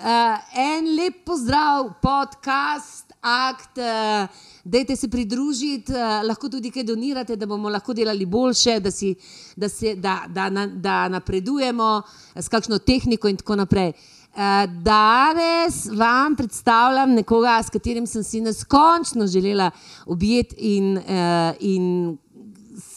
[0.00, 0.06] Uh,
[0.56, 3.76] en lep pozdrav, podcast, akt.
[3.76, 4.28] Uh,
[4.64, 9.10] Dajte se pridružiti, uh, lahko tudi kaj donirate, da bomo lahko delali boljše, da, si,
[9.56, 11.90] da, se, da, da, da, da napredujemo
[12.32, 13.92] s kakšno tehniko in tako naprej.
[13.92, 19.68] Uh, danes vam predstavljam nekoga, s katerim sem si neskončno želela
[20.06, 22.16] objeti in, uh, in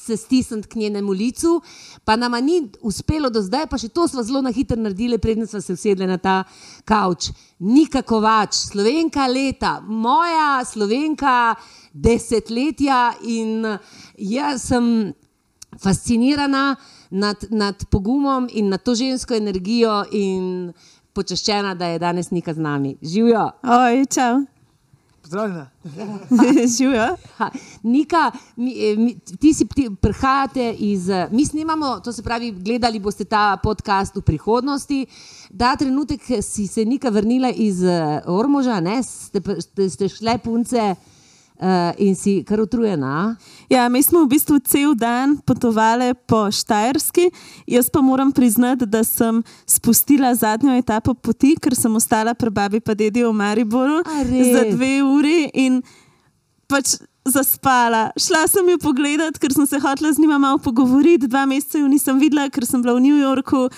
[0.06, 1.62] se stisniti k njenemu licu,
[2.06, 5.48] pa nama ni uspelo do zdaj, pa še to smo zelo na hitro naredili, predtem
[5.48, 6.44] smo se usedli na ta
[6.86, 7.32] kavč.
[7.64, 11.56] Nikako več, slovenka leta, moja slovenka
[11.94, 13.64] desetletja in
[14.18, 15.14] jaz sem
[15.80, 16.76] fascinirana
[17.10, 20.74] nad, nad pogumom in nad to žensko energijo in
[21.14, 22.98] počaščena, da je danes nika z nami.
[23.02, 23.52] Živijo.
[23.64, 24.44] Oj, čau.
[25.34, 25.70] Pozdravljena.
[26.78, 27.16] Živijo.
[27.84, 31.10] Nika, mi, mi, ti si ti, prihajate iz.
[31.32, 35.06] Mi snimamo, to se pravi, gledali boste ta podcast v prihodnosti.
[35.58, 37.82] Ta trenutek si se Nika vrnila iz
[38.26, 39.04] Ormoža, ne?
[39.04, 40.96] ste, ste, ste šle punce.
[41.54, 43.36] Uh, in si kar utrujena.
[43.70, 47.30] Ja, mi smo v bistvu cel dan potovali po Štajerski.
[47.70, 52.82] Jaz pa moram priznati, da sem spustila zadnjo etapo poti, ker sem ostala pri babi
[52.82, 55.82] in dedi v Mariboru za dve uri in
[56.68, 58.12] pač zaspala.
[58.18, 61.28] Šla sem jo pogledat, ker sem se hotela z njima malo pogovoriti.
[61.28, 63.70] Dva meseca jo nisem videla, ker sem bila v New Yorku.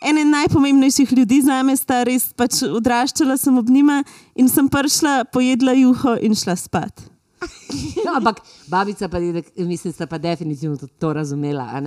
[0.00, 4.02] Ene najpomembnejših ljudi za me, sta res pač odraščala sem ob njima
[4.34, 7.17] in sem prišla, pojedla juho in šla spat.
[8.16, 11.82] Ampak babica pa je, mislim, da pa definitivno to razumela.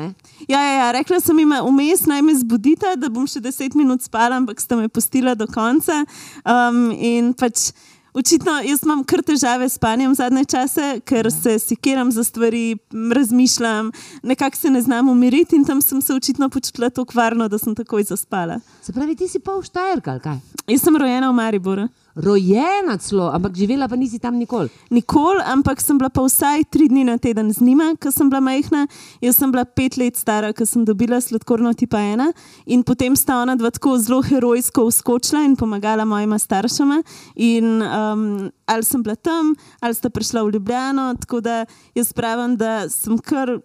[0.48, 4.04] Ja, ja, ja, rekla sem jim, vmes naj me zbudite, da bom še deset minut
[4.04, 6.04] spala, ampak sta me pustila do konca.
[6.46, 7.72] Um, in pač.
[8.12, 11.32] Očitno jaz imam kar težave s spanjem zadnje čase, ker ja.
[11.32, 13.92] se sikiram za stvari, razmišljam,
[14.28, 17.76] nekako se ne znam umiriti in tam sem se očitno počutila tako varno, da sem
[17.76, 18.60] takoj zaspala.
[18.84, 20.44] Se pravi, ti si pa v Štajerka, ali kaj?
[20.68, 24.70] Jaz sem rojena v Mariboru rojena celo, ampak živela pa nisi tam nikoli.
[24.90, 28.41] Nikoli, ampak sem bila pa vsaj tri dni na teden z njima, ko sem bila
[28.41, 28.88] majhna.
[29.22, 32.31] Jaz sem bila pet let stara, ko sem dobila sladkorno tipa ena
[32.66, 37.03] in potem sta ona dva tako zelo herojsko uskočila in pomagala mojima staršama.
[37.36, 41.66] In, um, ali sem bila tam, ali sta prišla v Ljubljano, tako da
[41.96, 43.59] jaz pravim, da sem kar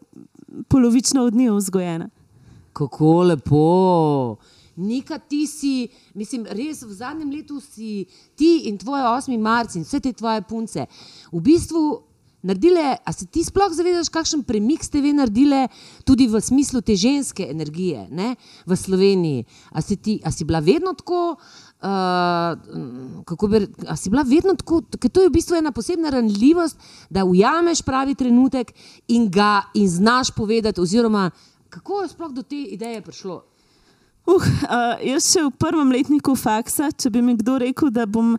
[0.69, 2.09] polovično od njih vzgojena.
[2.73, 4.37] Kako lepo.
[4.77, 8.05] Nika, ti si, mislim, res v zadnjem letu si
[8.37, 9.33] ti in tvoj 8.
[9.41, 10.85] marc in vse te tvoje punce
[11.33, 11.87] v bistvu
[12.47, 12.97] naredile.
[13.05, 15.67] A se ti sploh zavedaš, kakšen premik ste vi naredile
[16.07, 18.35] tudi v smislu te ženske energije ne,
[18.67, 19.47] v Sloveniji?
[19.73, 21.37] A si, ti, a si bila vedno tako?
[21.77, 26.11] Uh, kako bi rekla, si bila vedno tako, ker to je v bistvu ena posebna
[26.11, 26.81] ranljivost,
[27.13, 28.73] da ujameš pravi trenutek
[29.13, 31.31] in ga in znaš povedati, oziroma
[31.69, 33.43] kako je sploh do te ideje prišlo.
[34.27, 34.43] Uh,
[35.07, 38.35] jaz še v prvem letniku faksa, če bi mi kdo rekel, da bom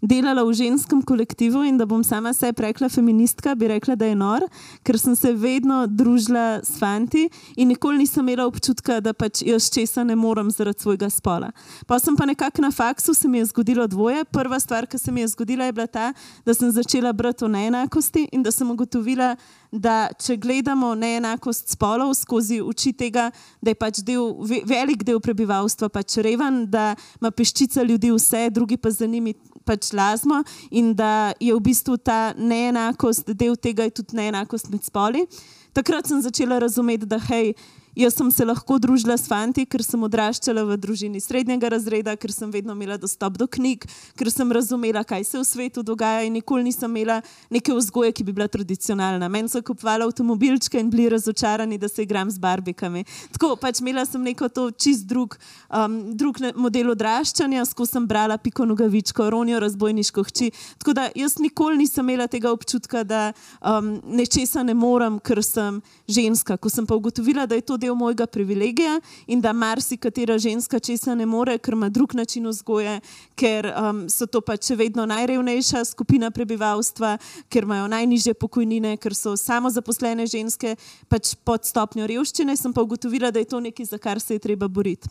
[0.00, 4.16] delala v ženskem kolektivu in da bom sama sebi rekla feministka, bi rekla, da je
[4.16, 4.46] nor,
[4.82, 9.70] ker sem se vedno družila s fanti in nikoli nisem imela občutka, da pač jaz
[9.72, 11.50] česa ne morem zaradi svojega spola.
[11.86, 14.24] Pa sem pa nekako na faksu se mi je zgodilo dvoje.
[14.24, 16.12] Prva stvar, ki se mi je zgodila, je bila ta,
[16.46, 19.34] da sem začela brati o neenakosti in da sem ugotovila,
[19.72, 23.30] da če gledamo neenakost spolov skozi oči tega,
[23.62, 24.34] da je pač del,
[24.66, 29.34] velik del prebivalstva pač reven, da ima peščica ljudi vse, drugi pa za njimi
[29.64, 34.84] pač lazmo in da je v bistvu ta neenakost, del tega je tudi neenakost med
[34.84, 35.26] spoli.
[35.72, 37.54] Takrat sem začela razumeti, da hej,
[38.00, 42.32] Jaz sem se lahko družila s fanti, ker sem odraščala v družini srednjega razreda, ker
[42.32, 43.82] sem vedno imela dostop do knjig,
[44.16, 47.18] ker sem razumela, kaj se v svetu dogaja in nikoli nisem imela
[47.52, 49.28] neke vzgoje, ki bi bila tradicionalna.
[49.28, 53.04] Meni so kupovali avtomobilčke in bili razočarani, da se igram z barbikami.
[53.34, 55.36] Tako pač imela sem neko to čist drug,
[55.68, 60.50] um, drug model odraščanja, skozi sem brala Piko Nogavičko, Ronijo razbojniško hči.
[60.80, 65.82] Tako da jaz nikoli nisem imela tega občutka, da um, nečesa ne morem, ker sem
[66.08, 66.56] ženska.
[66.56, 71.14] Ko sem pa ugotovila, da je to del mojega privilegija in da marsikatera ženska česa
[71.14, 73.00] ne more, ker ima drug način vzgoje,
[73.34, 77.18] ker um, so to pač vedno najrevnejša skupina prebivalstva,
[77.48, 80.76] ker imajo najnižje pokojnine, ker so samo zaposlene ženske
[81.08, 84.46] pač pod stopnjo revščine, sem pa ugotovila, da je to nekaj, za kar se je
[84.48, 85.08] treba boriti.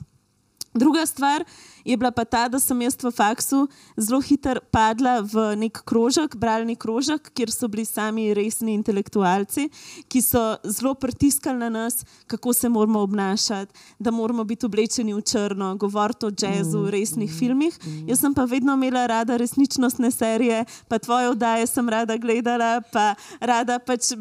[0.80, 1.44] Druga stvar
[1.86, 3.68] je bila pa ta, da sem jaz v faksu
[3.98, 9.70] zelo hitro padla v nek krožek, bralni krožek, kjer so bili sami resni intelektualci,
[10.08, 15.22] ki so zelo pritiskali na nas, kako se moramo obnašati, da moramo biti oblečeni v
[15.22, 17.80] črno, govoriti o jazzu, mm, resnih mm, filmih.
[17.86, 18.10] Mm.
[18.10, 23.16] Jaz sem pa vedno imela rada resničnostne serije, pa tvoje oddaje sem rada gledala, pa
[23.40, 24.14] rada pač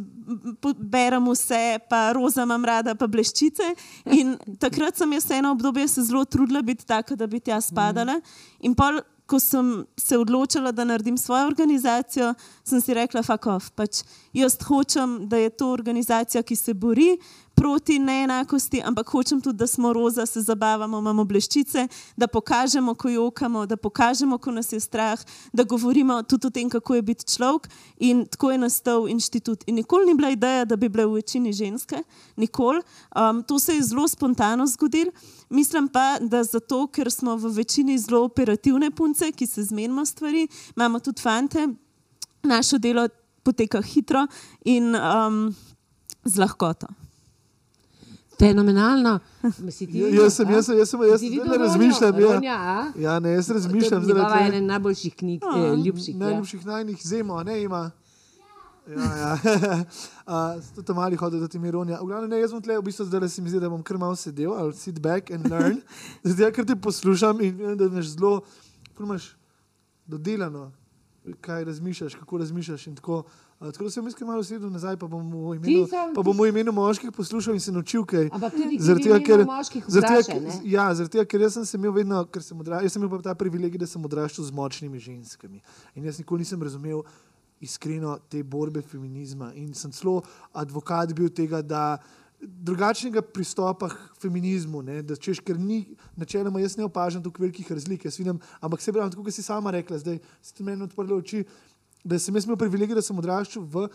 [0.79, 3.69] berem vse, pa roza imam rada, pa bleščice.
[4.17, 7.61] In takrat sem jaz eno obdobje se zelo trudila trudila biti taka, da bi tja
[7.61, 8.21] spadala.
[8.61, 12.35] In pol, ko sem se odločila, da naredim svojo organizacijo,
[12.65, 14.03] sem si rekla, fakov, pač
[14.33, 17.19] jaz hočem, da je to organizacija, ki se bori
[17.59, 23.09] proti neenakosti, ampak hočem tudi, da smo roza, se zabavamo, imamo bleščice, da pokažemo, ko
[23.09, 25.21] jokamo, da pokažemo, ko nas je strah,
[25.53, 27.69] da govorimo tudi o tem, kako je biti človek.
[27.99, 29.65] In tako je nastal inštitut.
[29.67, 32.03] In nikoli ni bila ideja, da bi bile v večini ženske,
[32.37, 32.83] nikoli.
[33.17, 35.13] Um, to se je zelo spontano zgodilo.
[35.51, 40.49] Mislim pa, da zato, ker smo v večini zelo operativne punce, ki se zmenimo stvari,
[40.77, 41.69] imamo tudi fante,
[42.43, 43.09] naše delo
[43.43, 44.27] poteka hitro
[44.65, 45.55] in um,
[46.25, 47.08] z lahkoto.
[48.39, 49.19] Fenomenalno.
[49.43, 52.21] Ja, jaz sem, jaz sem, jaz sem, jaz sem, ne razmišljam.
[52.43, 52.93] Ja.
[52.97, 54.05] ja, ne, jaz razmišljam.
[54.07, 56.15] To je ena najboljših knjig, A, eh, ljubših.
[56.15, 56.19] ja.
[56.19, 57.91] Najljubših najnih zemo, ne ima.
[58.89, 59.33] Ja, ja.
[60.57, 61.99] uh, tudi mali hodijo do te mironija.
[62.01, 63.99] V glavnem, ne, jaz bom tle, v bistvu zdaj se mi zdi, da bom kar
[63.99, 65.83] malo sedel, ali sit back and learn.
[66.31, 68.41] Zdaj, ker te poslušam in vem, da imaš zelo,
[69.01, 69.35] imaš
[70.07, 70.71] dodelano,
[71.41, 73.19] kaj razmišljaš, kako razmišljaš in tako.
[73.19, 76.23] Uh, tako da sem jaz malo sedel nazaj, pa bom v imenu, Ti sam- pa
[76.23, 78.29] bom v imenu moških poslušal in se naučil kaj.
[78.33, 79.41] Ampak tudi Zaradi ti tega, ker,
[79.87, 82.93] zaradi tega, ja, zaradi tega, ker jaz sem se imel vedno, ker sem odra, jaz
[82.93, 85.59] sem imel ta privilegij, da sem odraščal z močnimi ženskami.
[85.95, 87.03] In jaz nikoli nisem razumel
[87.61, 89.51] iskreno te borbe feminizma.
[89.55, 90.23] In sem celo
[90.55, 91.99] advokat bil tega, da
[92.41, 97.73] drugačnega pristopa k feminizmu, ne, da češ, ker ni, načeloma jaz ne opažam tukaj velikih
[97.73, 101.15] razlik, jaz vidim, ampak se pravi, tako kot si sama rekla, zdaj ste meni odprli
[101.15, 101.43] oči,
[102.09, 103.89] da sem jaz imel privilegij, da sem odraščal v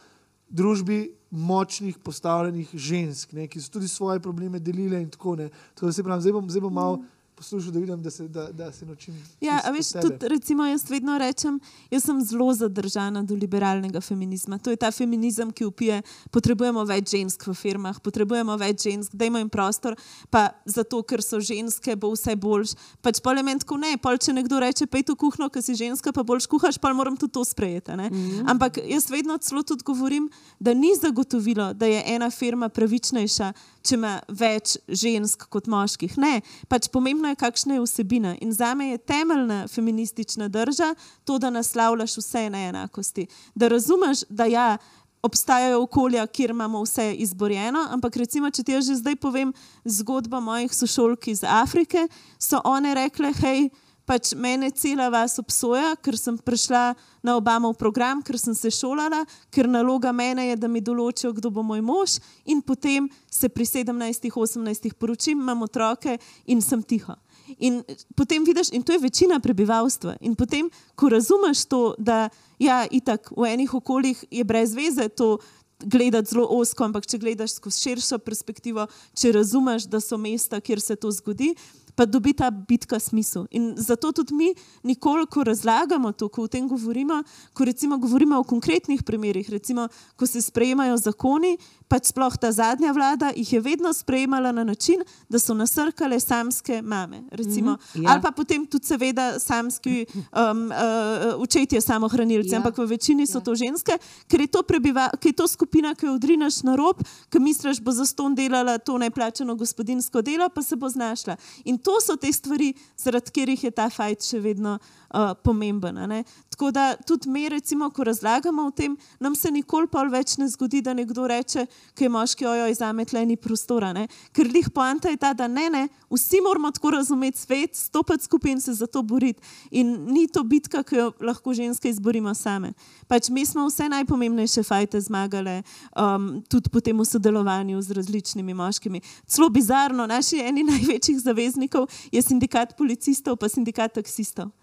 [0.53, 0.99] družbi
[1.33, 5.49] močnih, postavljenih žensk, ne, ki so tudi svoje probleme delile in tako naprej.
[5.73, 6.99] Tako da se pravi, zdaj bom, zdaj bom malo
[7.35, 9.15] poslušal, da vidim, da se, da, da se naučim.
[9.41, 11.59] Ja, a veš, tudi recimo jaz vedno rečem,
[11.91, 14.57] jaz sem zelo zadržana do liberalnega feminizma.
[14.57, 16.01] To je ta feminizem, ki upije,
[16.31, 19.97] potrebujemo več žensk v firmah, potrebujemo več žensk, dajmo jim prostor,
[20.29, 22.75] pa zato, ker so ženske, bo vse boljš.
[23.01, 25.75] Pač pol je meni tako ne, pol če nekdo reče, pej tu kuhno, ker si
[25.77, 27.91] ženska, pa boljš kuhaš, pa moram tudi to sprejeti.
[27.91, 28.51] Mm -hmm.
[28.51, 30.29] Ampak jaz vedno celo tudi govorim,
[30.59, 33.53] da ni zagotovilo, da je ena firma pravičnejša,
[33.83, 36.17] če ima več žensk kot moških.
[36.17, 38.35] Ne, pač pomembno je, kakšna je vsebina.
[38.41, 43.27] In za me je temeljna feministična drža to, da naslavljaš vse neenakosti.
[43.55, 44.77] Da razumeš, da ja.
[45.23, 49.53] Obstajajo okolja, kjer imamo vse izborjeno, ampak recimo, če ti jaz že zdaj povem
[49.85, 53.69] zgodbo mojih sošolk iz Afrike, so one rekle: hej,
[54.05, 59.23] pač mene cela vas obsoja, ker sem prišla na Obamov program, ker sem se šolala,
[59.53, 63.65] ker naloga mene je, da mi določijo, kdo bo moj mož, in potem se pri
[63.65, 67.15] 17-18 poročim, imam otroke in sem tiho.
[67.59, 67.81] In
[68.15, 70.15] potem vidiš, in to je večina prebivalstva.
[70.21, 72.29] In potem, ko razumeš to, da
[72.59, 75.37] ja, itak v enih okoljih je brez veze to
[75.83, 78.87] gledati zelo osko, ampak če gledaš skozi širšo perspektivo,
[79.19, 81.53] če razumeš, da so mesta, kjer se to zgodi.
[81.95, 83.45] Pa dobi ta bitka smisel.
[83.51, 84.53] In zato tudi mi,
[84.83, 87.23] nikoli, ko razlagamo to, ko o tem govorimo,
[87.53, 91.57] ko recimo govorimo o konkretnih primerih, recimo, ko se sprejemajo zakoni,
[91.87, 96.81] pač sploh ta zadnja vlada jih je vedno sprejemala na način, da so nasrkale samske
[96.81, 97.23] mame.
[97.31, 98.09] Recimo, mm -hmm, ja.
[98.11, 102.57] Ali pa potem tudi, seveda, samski um, uh, učetje samohranilci, Ja.
[102.57, 103.43] ampak v večini so Ja.
[103.43, 103.97] to ženske,
[104.27, 106.97] ker je to, prebiva, ker je to skupina, ki jo odrinaš na rob,
[107.29, 111.35] ki misliš, bo za ston delala to neplačano gospodinsko delo, pa se bo znašla.
[111.65, 114.77] In to so te stvari, zaradi katerih je ta fajt še vedno
[115.13, 116.23] uh, pomemben.
[116.49, 120.47] Tako da tudi mi, recimo, ko razlagamo o tem, nam se nikoli pol več ne
[120.47, 121.65] zgodi, da nekdo reče,
[121.97, 123.93] ki je moški, ojoj, za me tle ni prostora.
[123.93, 124.07] Ne?
[124.33, 128.51] Ker lih poanta je ta, da ne, ne, vsi moramo tako razumeti svet, stopiti skupaj
[128.51, 129.41] in se za to boriti.
[129.71, 132.73] In ni to bitka, ki jo lahko ženske izborimo same.
[133.07, 135.61] Pač mi smo vse najpomembnejše fajte zmagale,
[135.97, 139.01] um, tudi potem v sodelovanju z različnimi moškimi.
[139.27, 144.53] Celo bizarno, naši eni največjih zaveznikov je sindikat policistov, pa sindikat taksistov.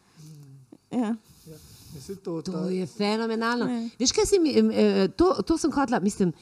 [0.91, 1.15] Ja.
[1.47, 1.57] Ja,
[2.23, 3.67] to, ta, To je fenomenalno.
[3.67, 3.91] Ne.
[3.99, 6.33] Veš, kaj si mi, eh, to, to sem hotela, mislim.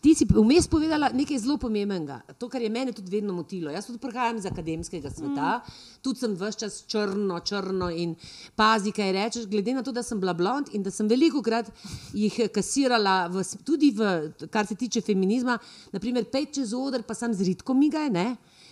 [0.00, 3.68] Ti si vmes povedala nekaj zelo pomembnega, to, kar je mene tudi vedno motilo.
[3.68, 5.74] Jaz tudi prihajam iz akademskega sveta, mm.
[6.00, 8.14] tudi sem vse čas črno, črno in
[8.56, 9.44] pazi, kaj rečeš.
[9.44, 11.68] Glede na to, da sem bila blond in da sem veliko krat
[12.16, 15.58] jih kasirala, v, tudi v, kar se tiče feminizma,
[15.92, 18.08] naprimer, pet čez oder, pa sem z ritko migaj.
[18.08, 18.30] Ne?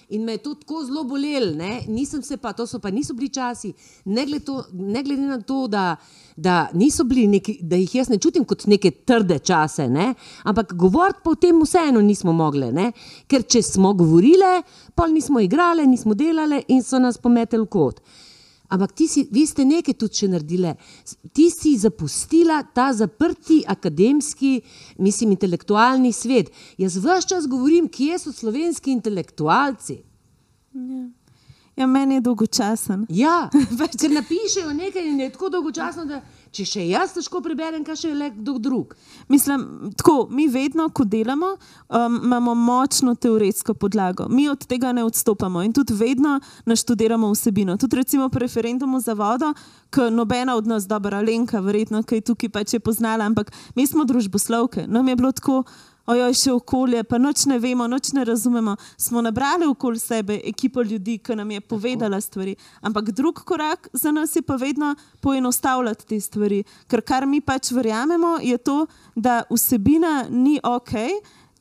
[0.08, 1.52] In me je to tako zelo bolelo,
[1.88, 3.72] nisem se pa, to so pa niso bili časi,
[4.04, 5.96] ne glede, to, ne glede na to, da,
[6.36, 10.14] da, neki, da jih jaz ne čutim kot neke trde čase, ne?
[10.44, 12.92] ampak govoriti pa o tem vseeno nismo mogli, ne?
[13.26, 14.62] ker če smo govorile,
[14.94, 18.00] pa nismo igrale, nismo delale in so nas pometeli v kot.
[18.72, 20.72] Ampak si, vi ste nekaj tudi še naredili.
[21.36, 24.54] Ti si zapustila ta zaprti akademski,
[24.98, 26.48] mislim, intelektualni svet.
[26.80, 29.98] Jaz vse čas govorim, kje so slovenski intelektualci.
[31.76, 33.06] Ja, meni je dolgočasen.
[33.12, 33.50] Ja,
[34.00, 38.10] ker napišejo nekaj in je tako dolgočasno, da če še jaz težko preberem, kaj še
[38.10, 38.94] je le kdo drug.
[39.32, 41.54] Mislim, tako, mi vedno, ko delamo,
[41.88, 44.28] um, imamo močno teoretsko podlago.
[44.28, 47.76] Mi od tega ne odstopamo in tudi vedno naštudiramo vsebino.
[47.80, 49.52] Tudi recimo po referendumu za vodo,
[49.92, 53.86] ki nobena od nas, dobra Lenka, verjetno, ki je tukaj pač je poznala, ampak mi
[53.86, 54.86] smo družboslovke.
[54.88, 55.62] Nam je bilo tako
[56.06, 58.76] ojoj, še okolje, pa noč ne vemo, noč ne razumemo.
[58.96, 62.56] Smo nabrali okoli sebe ekipo ljudi, ki nam je povedala stvari.
[62.80, 66.62] Ampak drug korak za nas je pa vedno poenostavljati te stvari.
[66.86, 70.96] Ker kar mi pač verjamemo, je to, da vsebina ni ok.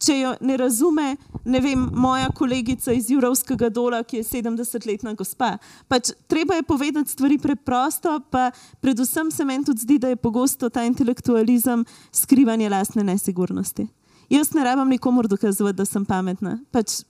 [0.02, 1.12] Če jo ne razume,
[1.46, 5.52] ne vem, moja kolegica iz Jurovskega dola, ki je 70-letna gospa.
[5.86, 8.50] Pač, treba je povedati stvari preprosto, pa
[8.82, 13.86] predvsem se meni tudi zdi, da je pogosto ta intelektualizem skrivanje lastne nesigurnosti.
[14.32, 16.54] Jaz ne rabim nikomor dokazovati, da sem pametna.
[16.72, 17.02] Pač,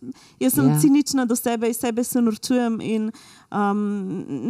[0.42, 0.78] jaz sem ja.
[0.82, 3.12] cinična do sebe in sebe se norčujem in
[3.52, 3.84] um,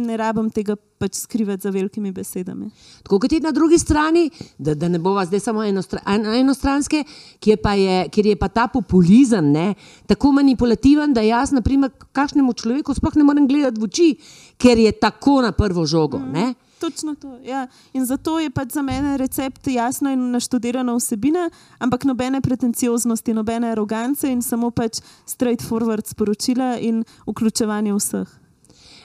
[0.06, 2.70] ne rabim tega pač skrivati za velikimi besedami.
[3.04, 7.04] Tako kot je na drugi strani, da, da ne bova zdaj samo enostranske,
[7.44, 7.60] kjer,
[8.08, 9.74] kjer je pa ta populizem ne,
[10.08, 14.10] tako manipulativen, da jaz, naprimer, kakšnemu človeku sploh ne morem gledati v oči,
[14.56, 16.24] ker je tako na prvo žogo.
[16.24, 16.71] Mm.
[16.82, 17.38] Točno to.
[17.44, 17.66] Ja.
[17.92, 21.44] In zato je pač za mene recept jasno in naštudirana vsebina,
[21.78, 28.32] ampak nobene pretencioznosti, nobene arogance in samo pač straightforward sporočila in vključevanje vseh.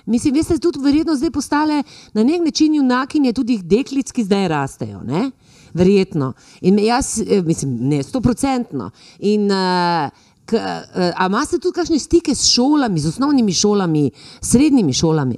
[0.06, 4.48] Mislim, da ste tudi verjetno zdaj postale na nek način junakinje tudi deklic, ki zdaj
[4.48, 5.04] rastejo.
[5.06, 5.32] Ne?
[5.74, 6.34] Verjetno.
[6.62, 8.90] In jaz, eh, mislim, ne, stoprocentno.
[9.20, 10.10] In uh,
[10.52, 14.10] uh, imate tudi kakšne stike s šolami, z osnovnimi šolami,
[14.42, 15.38] srednjimi šolami?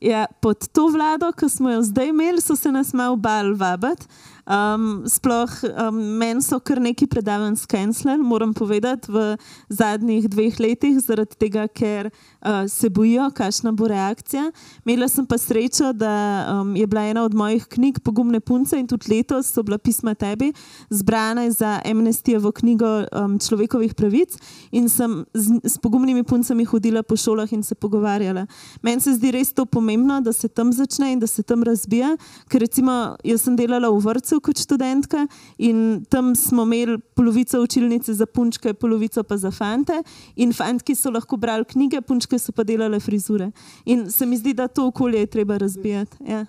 [0.00, 4.06] Ja, pod to vlado, ki smo jo zdaj imeli, so se nas malo bal vabiti.
[4.48, 9.36] Um, sploh um, meni so kar neki predavanj skenslali, moram povedati, v
[9.68, 12.08] zadnjih dveh letih, zaradi tega, ker
[12.42, 14.50] uh, se bojijo, kakšna bo reakcija.
[14.84, 18.86] Imela sem pa srečo, da um, je bila ena od mojih knjig Pogumne punce in
[18.86, 20.52] tudi letos so bila pisma tebi
[20.90, 24.36] zbrana za amnestijo knjigo um, človekovih pravic
[24.72, 28.46] in sem z, s pogumnimi puncami hodila po šolah in se pogovarjala.
[28.82, 32.16] Meni se zdi res to pomembno, da se tam začne in da se tam razbija,
[32.48, 35.26] ker recimo jaz sem delala v vrtu kot študentka
[35.58, 40.02] in tam smo imeli polovico učilnice za punčke, polovico pa za fante.
[40.36, 43.50] In fantki so lahko brali knjige, punčke so pa delale frizure.
[43.84, 46.16] In se mi zdi, da to okolje je treba razbijati.
[46.28, 46.46] Ja.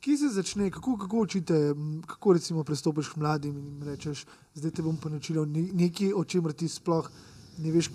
[0.00, 1.74] Kje se začne, kako, kako učite,
[2.06, 4.24] kako recimo pristopiš k mladim in rečeš,
[4.54, 7.10] zdaj te bom pa naučil nekaj, o čemer ti sploh
[7.58, 7.90] ne veš,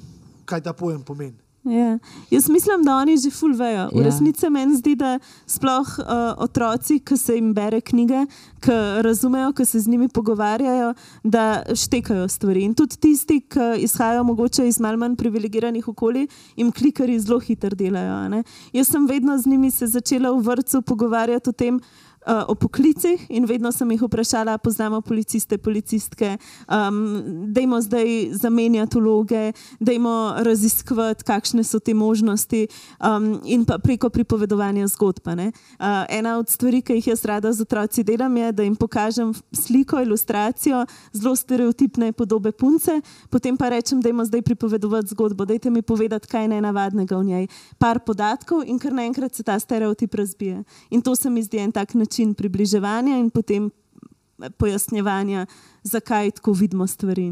[0.46, 1.47] kaj ta pojem pomeni.
[1.64, 2.00] Ja.
[2.32, 3.90] Jaz mislim, da oni že fulvejo.
[3.94, 4.04] V ja.
[4.04, 6.06] resnici meni zdi, da sploh uh,
[6.38, 8.26] otroci, ki se jim bere knjige,
[8.64, 12.64] ki razumejo, ki se z njimi pogovarjajo, da štekajo stvari.
[12.64, 17.76] In tudi tisti, ki izhajajo mogoče iz malj manj privilegiranih okolij, jim klikari zelo hitro
[17.76, 18.44] delajo.
[18.74, 22.07] Jaz sem vedno z njimi se začela v vrtu pogovarjati o tem, uh,
[22.48, 29.00] o poklicih in vedno sem jih vprašala, poznamo policiste, policistke, um, da jim zdaj zamenjati
[29.00, 30.06] vloge, da jim
[30.38, 32.68] raziskovati, kakšne so te možnosti
[33.00, 35.28] um, in pa preko pripovedovanja zgodb.
[35.28, 35.54] Uh,
[36.10, 40.02] ena od stvari, ki jih jaz rada z otroci delam, je, da jim pokažem sliko,
[40.02, 45.82] ilustracijo zelo stereotipne podobe punce, potem pa rečem, da jim zdaj pripovedovati zgodbo, dajte mi
[45.82, 47.48] povedati, kaj je nenavadnega v njej.
[47.78, 50.64] Par podatkov in kar naenkrat se ta stereotip razbije.
[50.90, 53.70] In to se mi zdi en tak način način približevanja in potem
[54.58, 55.46] pojasnjevanja,
[55.84, 57.32] zakaj tako vidimo stvari.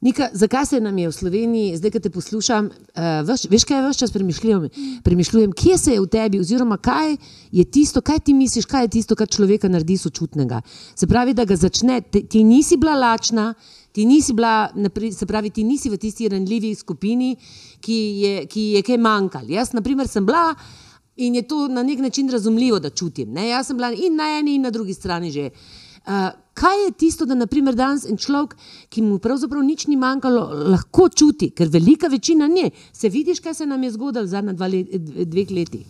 [0.00, 3.98] Nika, zakaj se nam je v Sloveniji, zdaj, ko te poslušam, uh, veš, kaj več
[4.00, 4.68] čas premišljujem,
[5.04, 7.16] premišljujem, kje se je v tebi, oziroma kaj
[7.52, 10.62] je tisto, kaj ti misliš, kaj je tisto, kar človeka naredi sočutnega.
[10.94, 13.52] Se pravi, da ga začne, ti, ti nisi bila lačna,
[13.92, 14.72] ti nisi bila,
[15.12, 17.36] se pravi, ti nisi v tisti ranljivi skupini,
[17.80, 19.46] ki je, ki je kaj manjkal.
[19.54, 20.50] Jaz, na primer, sem bila.
[21.16, 23.32] In je to na nek način razumljivo, da čutim.
[23.32, 23.48] Ne?
[23.48, 25.50] Jaz sem bila in na eni, in na drugi strani že.
[26.06, 26.12] Uh,
[26.54, 28.56] kaj je tisto, da naprimer danes en človek,
[28.90, 32.70] ki mu pravzaprav nič ni manjkalo, lahko čuti, ker velika večina ne.
[32.92, 35.86] Se vidiš, kaj se nam je zgodilo v zadnjih let, dveh letih?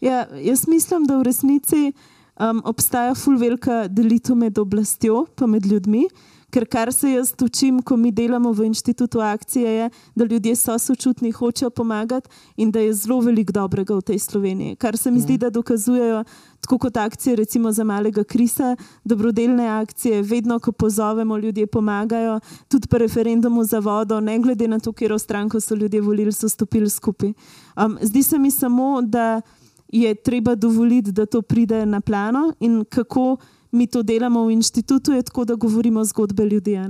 [0.00, 1.92] Ja, jaz mislim, da v resnici
[2.40, 6.06] um, obstaja fulvelika delitev med oblastjo in med ljudmi.
[6.52, 10.78] Ker kar se jaz učim, ko mi delamo v inštitutu akcije, je, da ljudje so
[10.78, 14.76] sočutni, hočejo pomagati in da je zelo veliko dobrega v tej Sloveniji.
[14.76, 15.22] Kar se mi ja.
[15.22, 16.24] zdi, da dokazujejo
[16.60, 22.88] tako kot akcije, recimo za malega Krisa, dobrodelne akcije, vedno, ko pozovemo, ljudje pomagajo, tudi
[22.88, 26.48] po referendumu za vodo, ne glede na to, kjer v stranko so ljudje volili, so
[26.48, 27.32] stopili skupaj.
[27.76, 29.40] Um, zdi se mi samo, da
[29.88, 33.36] je treba dovoliti, da to pride na plano in kako
[33.72, 36.72] mi to delamo v inštitutu, je tako, da govorimo zgodbe ljudi.
[36.72, 36.88] Ja.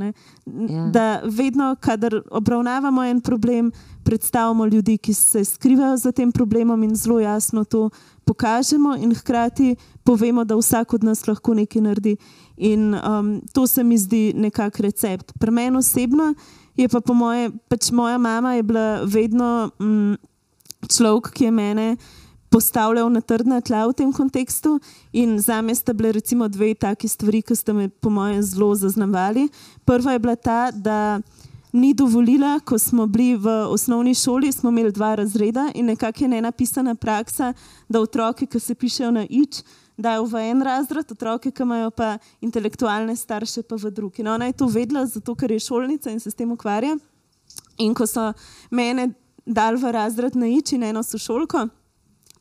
[0.92, 3.72] Da vedno, kadar obravnavamo en problem,
[4.02, 7.90] predstavimo ljudi, ki se skrivajo za tem problemom in zelo jasno to
[8.24, 12.16] pokažemo, in hkrati povemo, da vsak od nas lahko nekaj naredi.
[12.56, 15.32] In um, to se mi zdi nekak recept.
[15.38, 16.34] Pri meni osebno
[16.76, 20.14] je pa po moje, pač moja mama je bila vedno mm,
[20.88, 21.96] človek, ki je mene
[22.52, 24.76] postavljal na trdna tla v tem kontekstu.
[25.12, 28.74] In za me sta bile recimo dve taki stvari, ki ste me, po mojem, zelo
[28.74, 29.48] zaznavali.
[29.84, 31.20] Prva je bila ta, da
[31.72, 36.28] ni dovolila, ko smo bili v osnovni šoli, smo imeli dva razreda in nekako je
[36.28, 37.54] nenapisana praksa,
[37.88, 39.62] da otroke, ki se pišejo na ič,
[39.96, 44.20] dajo v en razred, otroke, ki imajo pa intelektualne starše, pa v drugi.
[44.20, 46.98] In ona je to vedela, zato ker je šolnica in se s tem ukvarja.
[47.78, 48.32] In ko so
[48.70, 49.14] mene
[49.46, 51.68] dal v razred na ič in eno sošolko,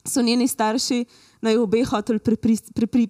[0.05, 1.05] so njeni starši
[1.41, 2.19] naj obe hoteli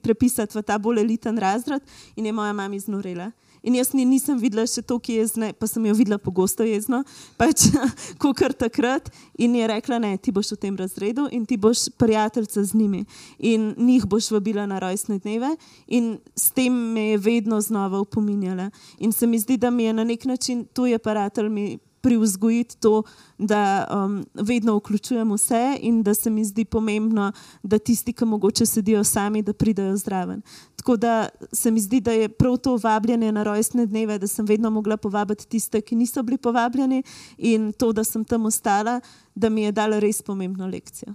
[0.04, 1.82] prepisati v ta bolj eliten razred
[2.16, 3.32] in je moja mama iznorela.
[3.64, 7.04] In jaz ni, nisem videla še toliko jezne, pa sem jo videla pogosto jezno,
[7.38, 7.68] pač
[8.22, 9.12] kot kar takrat.
[9.38, 13.04] In je rekla, ne, ti boš v tem razredu in ti boš prijateljica z njimi.
[13.38, 15.54] In njih boš vabila na rojstne dneve.
[15.94, 18.72] In s tem me je vedno znova upominjala.
[18.98, 21.68] In se mi zdi, da mi je na nek način tuj aparatelj mi
[22.02, 23.04] privzgojiti to,
[23.38, 27.32] da um, vedno vključujemo vse in da se mi zdi pomembno,
[27.64, 30.42] da tisti, ki mogoče sedijo sami, da pridajo zraven.
[30.76, 34.46] Tako da se mi zdi, da je prav to vabljanje na rojstne dneve, da sem
[34.46, 37.04] vedno mogla povabiti tiste, ki niso bili povabljeni
[37.38, 39.00] in to, da sem tam ostala,
[39.36, 41.14] da mi je dala res pomembno lekcijo.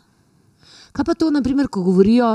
[0.96, 2.30] Kaj pa to, naprimer, ko govorijo,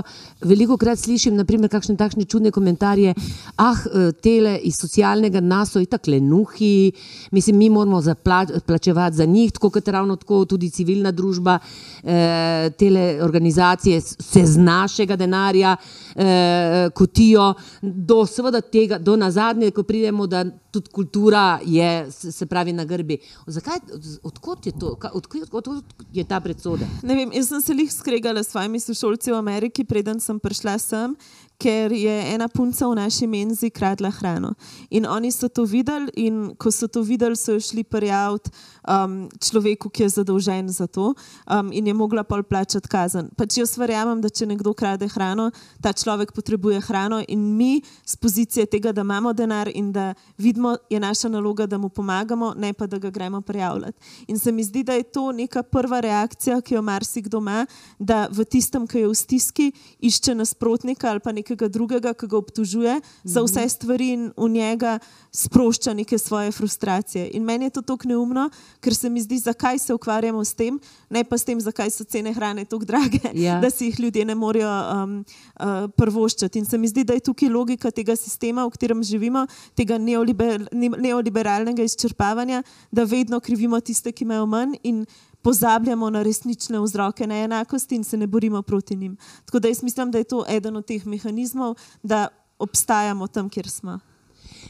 [0.46, 3.16] veliko krat slišim, naprimer, kakšne takšne čudne komentarje,
[3.58, 6.92] ah, eh, tele iz socialnega nas so itak lenuhi,
[7.32, 11.60] mislim, mi moramo zapla- plačevati za njih, tako kot ravno tako tudi civilna družba,
[12.04, 15.76] eh, tele organizacije se z našega denarja
[16.16, 22.74] eh, kotijo, do seveda tega, do nazadnje, ko pridemo, da tudi kultura je, se pravi,
[22.74, 23.18] na grbi.
[23.48, 23.80] Zakaj,
[24.24, 26.88] odkot je to, odkot, odkot je ta predsodek?
[27.04, 31.16] Ne vem, jaz sem se jih skregala svojimi sošolci v Ameriki, preden sem prišla sem,
[31.62, 34.54] ker je ena punca v naši menzi kradla hrano.
[34.90, 38.50] In oni so to videli, in ko so to videli, so jo šli prijaviti
[38.88, 41.14] um, človeku, ki je zadolžen za to,
[41.46, 43.30] um, in je mogla pol plačati kazen.
[43.38, 48.18] Pač jaz verjamem, da če nekdo krade hrano, ta človek potrebuje hrano, in mi z
[48.18, 52.74] pozicije tega, da imamo denar in da vidimo, je naša naloga, da mu pomagamo, ne
[52.74, 54.26] pa da ga gremo prijavljati.
[54.28, 57.66] In se mi zdi, da je to neka prva reakcija, ki jo marsikdo ima,
[58.00, 62.38] da v tistem, ki je v stiski, išče nasprotnika ali pa nekega drugega, ki ga
[62.38, 63.28] obtožuje mm -hmm.
[63.28, 65.00] za vse stvari in v njega
[65.32, 67.30] sprošča neke svoje frustracije.
[67.34, 70.80] In meni je to tako neumno, ker se mi zdi, zakaj se ukvarjamo s tem,
[71.10, 73.60] ne pa s tem, zakaj so cene hrane tako drage, Ja.
[73.64, 75.26] da si jih ljudje ne morejo um,
[75.60, 75.66] uh,
[75.98, 76.60] prvoščati.
[76.60, 80.68] In se mi zdi, da je tukaj logika tega sistema, v katerem živimo, tega neoliber,
[80.72, 84.72] ne- neoliberalnega izčrpavanja, da vedno krivimo tiste, ki imajo manj.
[84.84, 85.06] in
[85.42, 89.18] Pozabljamo na resnične vzroke neenakosti in se ne borimo proti njim.
[89.46, 92.28] Tako da jaz mislim, da je to eden od teh mehanizmov, da
[92.60, 94.00] obstajamo tam, kjer smo.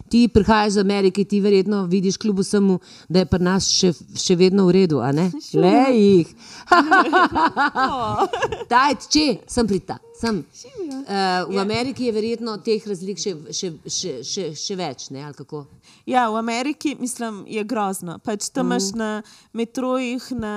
[0.10, 2.79] Ti prihajaš iz Amerike, ti verjetno vidiš, kljub vsemu,
[3.10, 4.99] da je pri nas še, še vedno v redu.
[4.99, 5.31] a ne?
[5.62, 6.36] Le jih.
[8.71, 9.99] Daj, če sem prita.
[10.21, 10.45] Sem.
[10.45, 15.07] Uh, v Ameriki je verjetno teh razlik še, še, še, še, še več.
[15.10, 15.63] Ne, ali kako?
[16.05, 18.19] Ja, v Ameriki mislim, je grozno.
[18.21, 19.10] Pač tam imaš na
[19.57, 20.53] metrojih, na,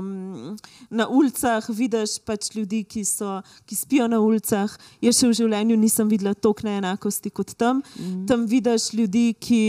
[0.00, 0.56] um,
[0.88, 4.72] na ulicah, vidiš pač ljudi, ki, so, ki spijo na ulicah.
[5.04, 7.84] Jaz še v življenju nisem videla toliko neenakosti kot tam.
[8.00, 8.24] Mm.
[8.30, 9.62] Tam vidiš ljudi, ki,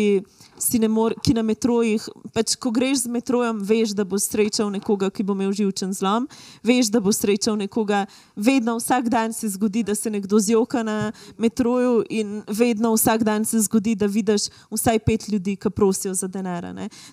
[0.87, 5.27] more, ki na metrojih, pač, ko greš z metrojem, veš, da boš srečal nekoga, ki
[5.27, 6.31] bo imel živčen zlom,
[6.63, 8.05] veš, da boš srečal nekoga.
[8.39, 13.45] Vedno, vsak dan se zgodi, da se nekdo zjoka na metroju, in vedno, vsak dan
[13.45, 16.65] se zgodi, da vidiš vsaj pet ljudi, ki prosijo za denar.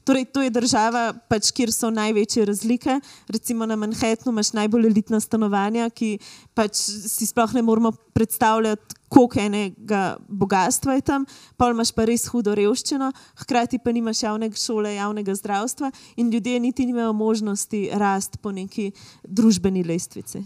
[0.05, 3.01] Torej, to je država, pač, kjer so največje razlike.
[3.29, 6.19] Recimo na Manhattnu imaš najbolj elitna stanovanja, ki
[6.55, 9.01] pač si sploh ne moremo predstavljati.
[9.15, 13.13] Koliko enega bogatstva je tam, pa imaš pa res hudo revščino,
[13.45, 18.91] hkrati pa nimaš javne šole, javnega zdravstva, in ljudje niti nimajo možnosti rasti po neki
[19.23, 20.43] družbeni lestvici.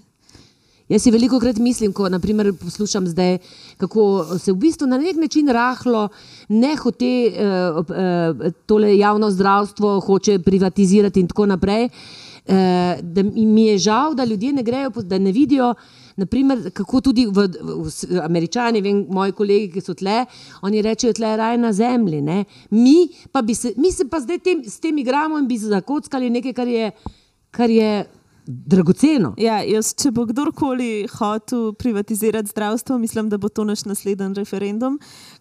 [0.88, 3.38] Jaz si veliko krat mislim, ko naprimer, poslušam zdaj,
[3.76, 6.08] kako se v bistvu na nek način rahlo
[6.48, 11.84] ne hoče uh, uh, tole javno zdravstvo, hoče privatizirati in tako naprej.
[11.84, 12.54] Uh,
[13.02, 15.74] da mi je žal, da ljudje ne grejo, da ne vidijo.
[16.16, 20.24] Naprimer, kako tudi v, v, v Američani, vem, moji kolegi, ki so tle,
[20.62, 22.22] oni rečejo, tle je raj na zemlji.
[22.22, 22.44] Ne?
[22.70, 26.52] Mi, pa se, mi se pa zdaj tem, s tem igramo in bi zakockali nekaj,
[26.56, 26.90] kar je,
[27.50, 27.92] kar je
[28.48, 29.34] dragoceno.
[29.36, 34.96] Ja, jaz, če bo kdorkoli hotel privatizirati zdravstvo, mislim, da bo to naš naslednji referendum,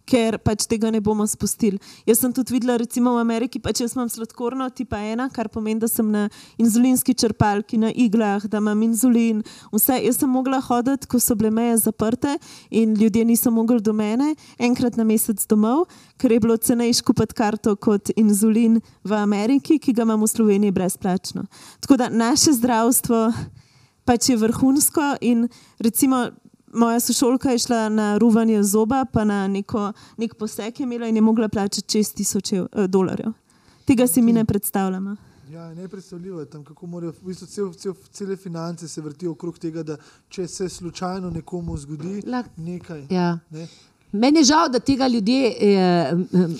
[0.07, 1.79] ker pač tega ne bomo spustili.
[2.07, 5.79] Jaz sem tudi videla, recimo v Ameriki, pač jaz imam sladkorno tipa ena, kar pomeni,
[5.79, 6.25] da sem na
[6.59, 9.39] inzulinski črpalki, na iglah, da imam inzulin.
[9.71, 10.01] Vse.
[10.03, 12.35] Jaz sem mogla hoditi, ko so bile meje zaprte
[12.69, 15.85] in ljudje niso mogli do mene, enkrat na mesec domov,
[16.17, 20.71] ker je bilo cenejše kupiti karto kot inzulin v Ameriki, ki ga imamo v Sloveniji
[20.71, 21.45] brezplačno.
[21.79, 23.31] Tako da naše zdravstvo
[24.05, 25.47] pač je vrhunsko in
[25.79, 26.27] recimo.
[26.73, 31.15] Moja sošolka je šla na ruvanje zoba, pa na neko, nek poseg je imela in
[31.15, 33.31] je mogla plačati 6000 dolarjev.
[33.85, 35.15] Tega si mi ne predstavljamo.
[35.49, 39.31] Ja, ne predstavljivo je tam, kako morajo, v bistvu cel, cel, cele finance se vrtijo
[39.31, 39.95] okrog tega, da
[40.29, 43.05] če se slučajno nekomu zgodi Lak- nekaj.
[43.09, 43.39] Ja.
[43.49, 43.67] Ne,
[44.11, 45.55] Meni je žal, da tega ljudje.
[45.59, 46.11] Eh,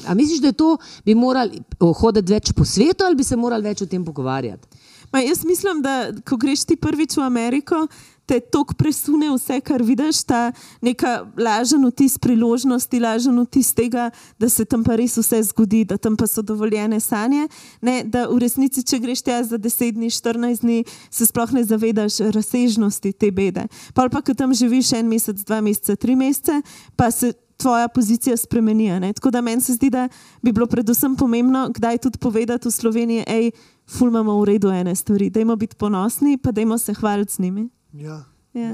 [0.08, 3.64] a misliš, da je to, bi morali hoditi več po svetu ali bi se morali
[3.64, 4.68] več o tem pogovarjati?
[5.12, 7.88] Ma, jaz mislim, da ko greš ti prvič v Ameriko,
[8.28, 10.52] te tok presune vse, kar vidiš, ta
[10.84, 14.10] neka lažen vtis priložnosti, lažen vtis tega,
[14.40, 17.48] da se tam pa res vse zgodi, da tam pa so dovoljene sanje.
[17.82, 21.64] Ne, da v resnici, če greš tja za 10 dni, 14 dni, se sploh ne
[21.64, 23.68] zavedaš razsežnosti te bede.
[23.96, 26.62] Pa pa, ko tam živiš en mesec, dva meseca, tri mesece,
[26.96, 27.34] pa se.
[27.58, 29.00] Tvoja pozicija spremeni.
[29.00, 29.10] ne.
[29.18, 30.04] Tako da meni se zdi, da
[30.42, 33.50] bi bilo predvsem pomembno, kdaj tudi povedati v Sloveniji, hej,
[33.90, 37.70] ful imamo v redu ene stvari, dajmo biti ponosni, pa dajmo se hvaliti z njimi.
[37.94, 38.24] Ja.
[38.58, 38.72] Ja.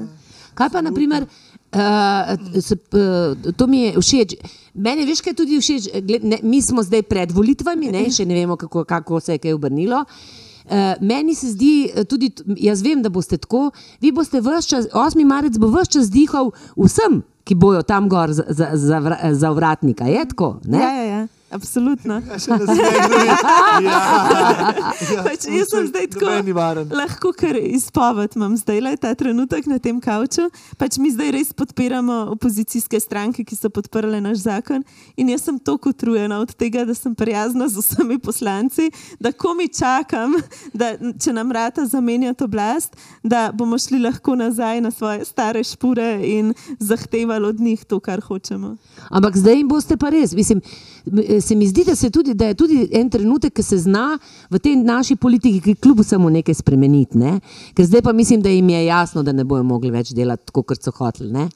[0.53, 4.35] Kaj pa, naprimer, uh, se, uh, to mi je všeč.
[4.73, 5.89] Meni veš, kaj je tudi všeč.
[6.05, 9.43] Gled, ne, mi smo zdaj pred volitvami, ne, še ne vemo, kako, kako se je
[9.43, 10.05] kaj obrnilo.
[10.63, 12.29] Uh, meni se zdi eh, tudi,
[12.63, 15.25] jaz vem, da boste tako, vi boste vse čas, 8.
[15.27, 19.01] marec bo vse čas dihal vsem, ki bojo tam gor za, za, za,
[19.35, 20.07] za vratnika.
[20.07, 20.53] Je tako?
[20.63, 20.79] ne?
[20.79, 22.19] Ja, ja, ja, absolutno.
[22.29, 23.21] Ja, še na svetu.
[23.83, 23.99] Ja,
[25.13, 26.83] ja, Pač jaz sem zdaj tako-.
[26.93, 30.45] Lahko kar izpoved imam zdaj, le ta trenutek na tem kavču.
[30.79, 34.85] Pač mi zdaj res podpiramo opozicijske stranke, ki so podprle naš zakon.
[35.17, 38.89] In jaz sem tako utrujena od tega, da sem prijazna z vsemi poslanci,
[39.19, 40.37] da komi čakam,
[40.73, 46.19] da če nam rata zamenjati oblast, da bomo šli lahko nazaj na svoje stare špure
[46.23, 48.75] in zahtevali od njih to, kar hočemo.
[49.09, 50.33] Ampak zdaj jim boste pa res.
[50.33, 50.61] Mislim,
[51.41, 54.17] se mi zdi, da, tudi, da je tudi en trenutek, ki se zna
[54.49, 57.17] v tej naši politiki, ki kljub samo nekaj spremeniti.
[57.17, 57.39] Ne?
[57.75, 60.63] Ker zdaj pa mislim, da jim je jasno, da ne bojo mogli več delati tako,
[60.63, 61.31] kot so hoteli.
[61.33, 61.49] Ne?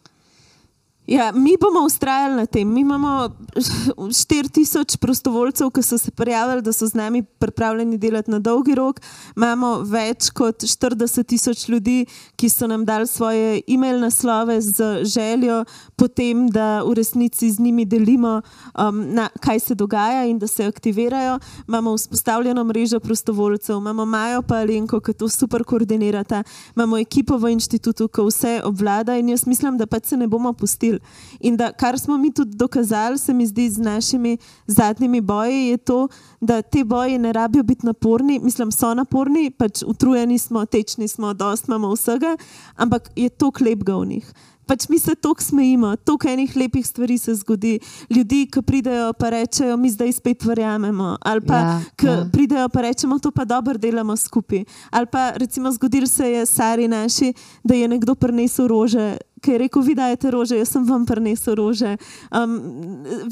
[1.07, 2.67] Ja, mi bomo ustrajali na tem.
[2.67, 3.29] Mi imamo
[3.97, 8.99] 4000 prostovoljcev, ki so se prijavili, da so z nami pripravljeni delati na dolgi rok.
[9.35, 12.05] Imamo več kot 40 tisoč ljudi,
[12.35, 15.63] ki so nam dali svoje e-mail naslove z željo
[15.97, 18.41] potem, da v resnici z njimi delimo,
[18.77, 21.39] um, na, kaj se dogaja in da se aktivirajo.
[21.67, 26.43] Imamo vzpostavljeno mrežo prostovoljcev, imamo Majo pa Alenko, ki to super koordinirata,
[26.75, 30.53] imamo ekipo v inštitutu, ki vse obvlada in jaz mislim, da pač se ne bomo
[30.53, 30.99] pustili.
[31.39, 35.77] In da kar smo mi tudi dokazali, se mi zdi z našimi zadnjimi boji, je
[35.77, 36.07] to,
[36.41, 41.33] da te boji ne rabijo biti naporni, mislim, so naporni, pač utrujeni smo, tečni smo,
[41.33, 42.37] dost imamo vsega,
[42.75, 44.33] ampak je to klepga v njih.
[44.67, 47.79] Pač mi se toliko smejimo, toliko enih lepih stvari se zgodi.
[48.09, 51.17] Ljudi, ki pridejo pa rečejo, mi zdaj spet verjamemo.
[51.21, 52.25] Ali pa, Ja, ki ja.
[52.27, 54.63] pridejo pa rečemo, to pa dobro delamo skupaj.
[54.89, 59.17] Ali pa recimo zgodil se je Sari naši, da je nekdo prinesel rože.
[59.41, 61.97] Ki je rekel, vi dajete rože, jaz sem vam prinesel rože.
[62.31, 62.57] Um,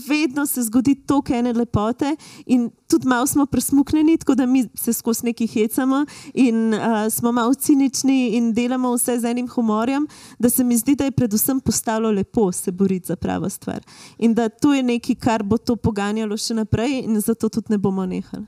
[0.08, 2.16] vedno se zgodi toliko ene lepote,
[2.46, 7.32] in tudi malo smo presmuknjeni, tako da mi se skozi neki hecamo in uh, smo
[7.32, 10.08] malo cinični in delamo vse z enim humorjem,
[10.40, 13.82] da se mi zdi, da je predvsem postalo lepo se boriti za pravo stvar.
[14.18, 17.78] In da to je nekaj, kar bo to poganjalo še naprej, in zato tudi ne
[17.78, 18.46] bomo nehali.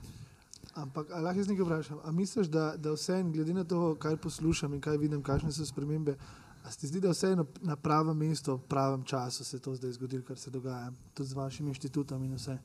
[0.78, 1.98] Ampak lahko jaz nekaj vprašam?
[2.04, 5.66] A misliš, da, da vse, glede na to, kaj poslušam in kaj vidim, kakšne so
[5.66, 6.14] spremembe,
[6.68, 9.60] a se ti zdi, da vse na, na pravem mestu, v pravem času se je
[9.60, 12.58] to zdaj zgodilo, kar se dogaja, tudi z vašim inštitutom in vse?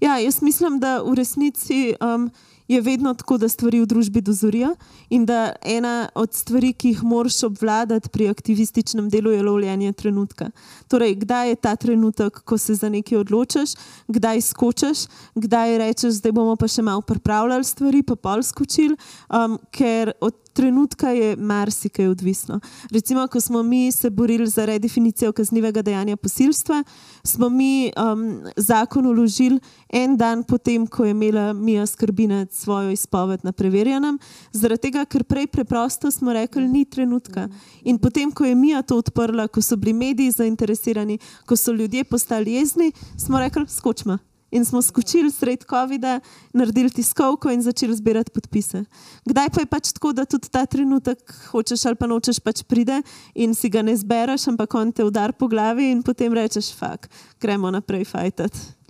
[0.00, 2.30] Ja, jaz mislim, da v resnici um,
[2.68, 4.74] je vedno tako, da stvari v družbi dozorijo
[5.10, 10.50] in da ena od stvari, ki jih moraš obvladati pri aktivističnem delu, je lovljenje trenutka.
[10.88, 13.74] Torej, kdaj je ta trenutek, ko se za nekaj odločiš,
[14.08, 18.96] kdaj skočiš, kdaj rečeš, zdaj bomo pa še malo pripravljali stvari, pa pol skočili,
[19.28, 22.60] um, ker od trenutka je marsikaj odvisno.
[22.90, 26.84] Recimo, ko smo mi se borili za redefinicijo kaznivega dejanja posilstva,
[27.24, 29.53] smo mi um, zakon uložili
[29.88, 34.18] en dan potem, ko je imela Mija Skrbinec svojo izpoved na preverjenem,
[34.52, 37.48] zaradi tega, ker prej preprosto smo rekli, ni trenutka.
[37.82, 42.04] In potem, ko je Mija to odprla, ko so bili mediji zainteresirani, ko so ljudje
[42.04, 44.18] postali jezni, smo rekli, skočimo.
[44.54, 46.20] In smo skočili sred COVID-a,
[46.52, 48.84] naredili tiskovko in začeli zbirati podpise.
[49.26, 51.18] Kdaj pa je pač tako, da tudi ta trenutek
[51.50, 53.00] hočeš ali pa nočeš pač pride
[53.34, 57.10] in si ga ne zbereš, ampak on te udar po glavi in potem rečeš, fak,
[57.42, 58.83] gremo naprej fajtati.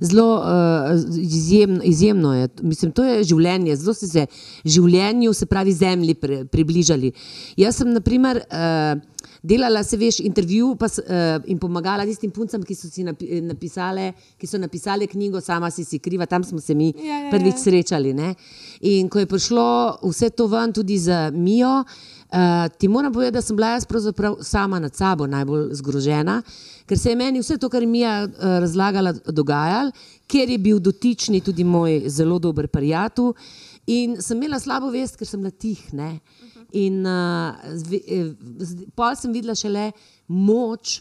[0.00, 0.44] Zelo uh,
[1.20, 2.48] izjemno, izjemno je.
[2.62, 4.26] Mislim, to je življenje, zelo ste se
[4.64, 7.12] življenju, se pravi, zemlji pri, približali.
[7.60, 8.96] Jaz sem, na primer, uh,
[9.42, 14.10] delala, se veš, intervju pa, uh, in pomagala tistim puncam, ki so, si napi napisale,
[14.40, 17.30] ki so napisale knjigo, sama si si kriva, tam smo se mi ja, ja, ja.
[17.34, 18.14] prvič srečali.
[18.16, 18.34] Ne?
[18.88, 19.66] In ko je prišlo
[20.06, 21.82] vse to ven tudi za Mijo.
[22.30, 26.42] Uh, ti moram povedati, da sem bila jaz pravzaprav sama nad sabo najbolj zgrožena,
[26.86, 28.30] ker se je meni vse to, kar mi je uh,
[28.62, 29.90] razlagala, dogajalo,
[30.30, 33.32] ker je bil dotični tudi moj zelo dober prijatelj.
[33.86, 35.82] In sem imela slabo vest, ker sem bila tih.
[35.92, 36.20] Ne?
[36.78, 37.58] In uh,
[38.94, 39.90] pol sem videla šele
[40.28, 41.00] moč,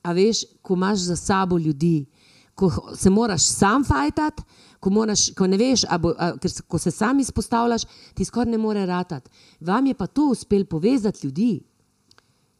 [0.00, 2.06] a veš, ko imaš za sabo ljudi,
[2.54, 4.42] ko se moraš sam fajtati
[4.80, 8.58] ko, moraš, ko ne veš, bo, a, ker ko se sam izpostavljaš, ti skoraj ne
[8.58, 9.30] more ratati.
[9.60, 11.60] Vam je pa to uspel povezati ljudi.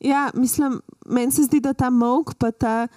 [0.00, 2.88] Ja, mislim, meni se zdi, da ta mok, pa ta,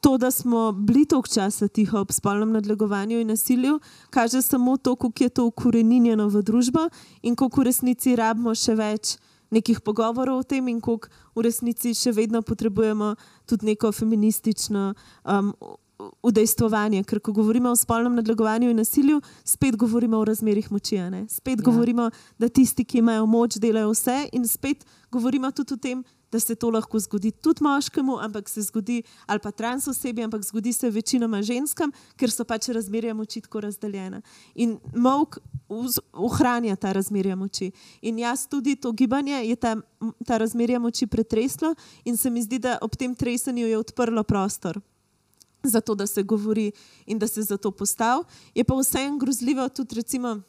[0.00, 4.96] to, da smo bili toliko časa tiho ob spolnem nadlegovanju in nasilju, kaže samo to,
[4.96, 6.88] kako je to ukoreninjeno v družbo
[7.22, 9.16] in koliko v resnici rabimo še več
[9.52, 13.14] nekih pogovorov o tem, in koliko v resnici še vedno potrebujemo
[13.46, 15.52] tudi neko feministično um,
[16.22, 20.98] udejstvovanje, ker ko govorimo o spolnem nadlegovanju in nasilju, spet govorimo o razmerih moči.
[21.28, 21.64] Spet ja.
[21.64, 26.40] govorimo, da tisti, ki imajo moč, delajo vse, in spet govorimo tudi o tem, da
[26.40, 30.72] se to lahko zgodi tudi moškemu, ampak se zgodi ali pa trans osebi, ampak zgodi
[30.72, 34.22] se večinoma ženskam, ker so pač razmerja moči tako razdeljena.
[34.54, 35.38] In mok
[36.12, 37.70] ohranja ta razmerja moči.
[38.02, 39.76] In jaz tudi to gibanje je ta,
[40.26, 44.80] ta razmerja moči pretreslo, in se mi zdi, da ob tem tresanju je odprlo prostor
[45.68, 46.72] za to, da se govori
[47.06, 48.24] in da se za to postavi.
[48.54, 50.40] Je pa vseeno grozljivo tudi, recimo,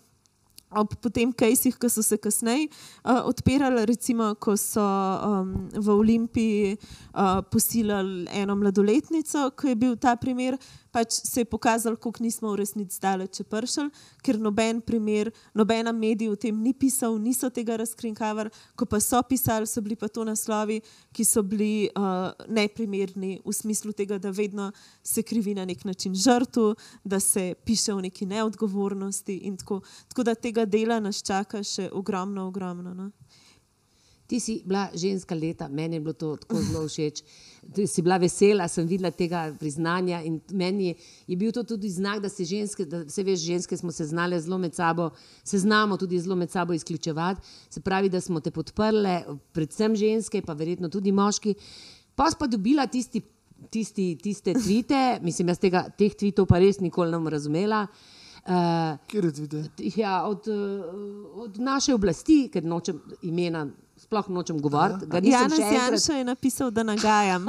[0.75, 6.77] ob tem kajsih, ki so se kasneje uh, odpirali, recimo, ko so um, v Olimpiji
[6.77, 10.57] uh, posilili eno mladoletnico, ki je bil ta primer
[10.93, 13.89] pač se je pokazalo, kako nismo v resnici daleč prišli,
[14.21, 18.53] ker noben primer, nobena medij o tem ni pisal, niso tega razkrinkavali.
[18.77, 20.81] Ko pa so pisali, so bili pa to naslovi,
[21.13, 24.69] ki so bili uh, neprimerni v smislu tega, da vedno
[25.03, 29.81] se krivi na nek način žrtvu, da se piše o neki neodgovornosti in tako.
[30.07, 32.93] Tako da tega dela nas čaka še ogromno, ogromno.
[32.93, 33.09] No?
[34.27, 37.21] Ti si bila ženska leta, meni je bilo to tako zelo všeč.
[37.75, 40.93] Ti si bila vesela, sem videla tega priznanja in meni
[41.27, 44.39] je bil to tudi znak, da se ženske, da se veš, ženske smo se znale
[44.39, 45.09] zelo med sabo,
[45.43, 47.41] se znamo tudi zelo med sabo izključevati.
[47.69, 51.55] Se pravi, da smo te podprle, predvsem ženske, pa verjetno tudi moški.
[52.15, 53.21] Pa si pa dobila tisti,
[53.69, 57.87] tisti, tiste tvite, mislim, jaz tega, teh tvitev pa res nikoli ne bom razumela.
[58.43, 59.63] Uh, Kje je tvite?
[59.95, 60.47] Ja, od,
[61.35, 63.67] od naše oblasti, ker nočem imena
[64.13, 65.05] sploh nočem govoriti.
[65.23, 67.47] Janez Janša je napisal, da nagajam.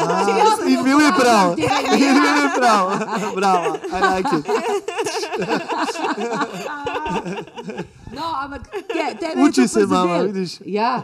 [0.68, 1.54] In bil je prav.
[1.58, 2.90] In bil je prav.
[3.34, 4.46] Bravo, I like it.
[8.12, 10.58] No, ampak te, te Uči se, mama, vidiš.
[10.64, 11.02] Ja.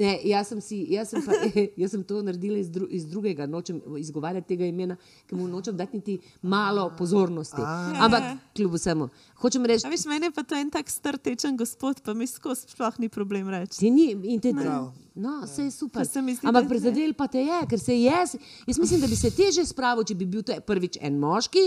[0.00, 1.36] Ne, jaz, sem si, jaz, sem pa,
[1.82, 4.96] jaz sem to naredila iz, dru, iz drugega, nočem izgovarjati tega imena,
[5.28, 7.60] ker mu nočem dati niti malo pozornosti.
[7.60, 9.10] Ampak kljub vsemu.
[9.42, 9.84] Hočem reči.
[9.92, 13.52] Veš, meni pa to en tak star tečen gospod, pa mi skozi sploh ni problem
[13.52, 13.82] reči.
[13.82, 14.80] Ti ni in te dra.
[15.20, 16.06] No, vse je super.
[16.08, 19.66] Zdi, Ampak prizadel pa te je, ker se jaz, jaz mislim, da bi se teže
[19.68, 21.66] spravil, če bi bil to prvič en moški,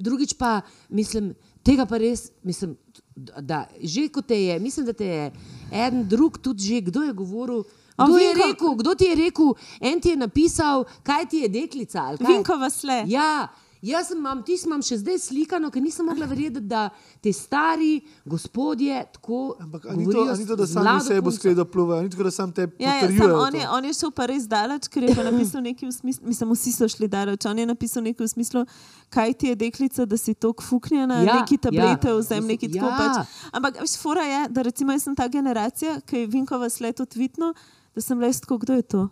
[0.00, 1.34] drugič pa mislim,
[1.66, 2.78] tega pa res, mislim,
[3.16, 5.32] da že kot te je, mislim, da te je
[5.72, 7.64] en drug tudi že, kdo je govoril.
[7.94, 12.16] Kdo, je rekel, kdo ti je rekel, en ti je napisal, kaj ti je deklica?
[12.18, 13.04] Vinko vas le.
[13.06, 13.48] Ja,
[13.84, 16.86] Jaz imam, ti imam še zdaj slikano, ker nisem mogla verjeti, da
[17.20, 19.40] ti stari gospodje tako.
[19.60, 22.64] Ampak ni to, ni to, da sami sebe skredo pluvajo, ni to, da sam te
[22.80, 25.96] ja, ja, on, je, on je šel pa res daleč, ker je napisal nekaj v
[25.98, 27.44] smislu, mislim, vsi so šli daleč.
[27.50, 28.64] On je napisal nekaj v smislu,
[29.12, 32.88] kaj ti je deklica, da si tako fuknjena, ja, neki tablete ja, vzem, neki tako
[32.88, 32.96] ja.
[33.02, 33.36] pač.
[33.52, 37.52] Ampak veš, fora je, da recimo jaz sem ta generacija, ki je Vinkova sled odvitno,
[37.94, 39.04] da sem le tako, kdo je to.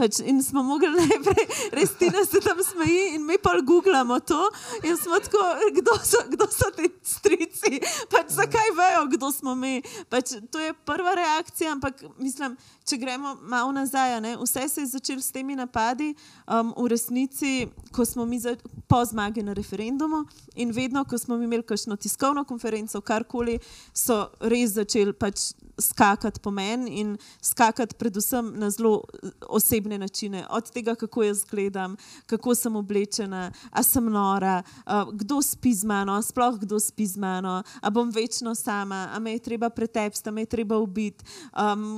[0.00, 1.44] Pač, in smo mogli najprej,
[1.76, 4.40] res ti nas tam smeji, in mi pa googlamo to.
[4.88, 5.44] In smo tako,
[5.76, 9.82] kdo so, kdo so ti strici, pač, zakaj vejo, kdo smo mi.
[10.08, 12.56] Pač, to je prva reakcija, ampak mislim,
[12.90, 16.10] če gremo malo nazaj, ne, vse se je začelo s temi napadi,
[16.46, 18.56] um, v resnici, ko smo mi za,
[18.90, 20.24] po zmagi na referendumu
[20.58, 23.60] in vedno, ko smo imeli kakšno tiskovno konferenco, karkoli,
[23.94, 29.04] so res začeli pač skakati po meni in skakati predvsem na zelo
[29.48, 35.40] osebne načine, od tega, kako jaz gledam, kako sem oblečena, a sem nora, uh, kdo
[35.42, 39.46] spi z mano, sploh kdo spi z mano, a bom večno sama, a me je
[39.46, 41.24] treba pretepsti, a me je treba ubiti.
[41.54, 41.96] Um,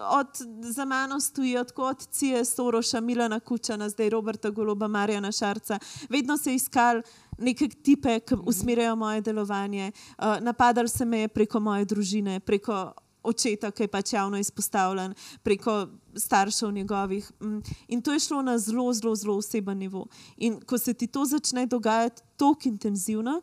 [0.00, 0.28] od
[0.60, 5.78] za mano stojijo tako od Cije Soroša, Milana Kučana, zdaj Roberta Goloba, Marjana Šarca.
[6.08, 7.02] Vedno se je iskal
[7.38, 9.92] neke tipe, ki usmerjajo moje delovanje.
[10.18, 12.92] Uh, napadali se me preko moje družine, preko
[13.24, 17.30] očeta, ki je pač javno izpostavljen, preko staršev njegovih.
[17.40, 20.06] Mm, in to je šlo na zelo, zelo, zelo oseben nivo.
[20.36, 23.40] In ko se ti to začne dogajati tako intenzivno,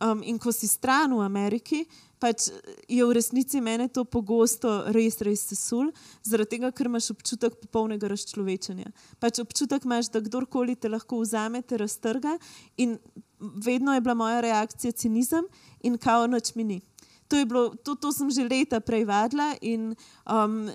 [0.00, 1.84] um, in ko si stran v Ameriki,
[2.22, 2.48] pač
[2.88, 5.92] je v resnici meni to pogosto res, res sesul,
[6.24, 8.90] zaradi tega, ker imaš občutek popolnega razčlovečenja.
[9.22, 12.38] Pač občutek imaš, da kdorkoli te lahko vzame, te raztrga,
[12.80, 12.96] in
[13.40, 15.44] vedno je bila moja reakcija cinizem
[15.84, 16.80] in kao noč mini.
[17.28, 19.94] To, bilo, to, to sem že leta prej vadila in
[20.30, 20.70] um,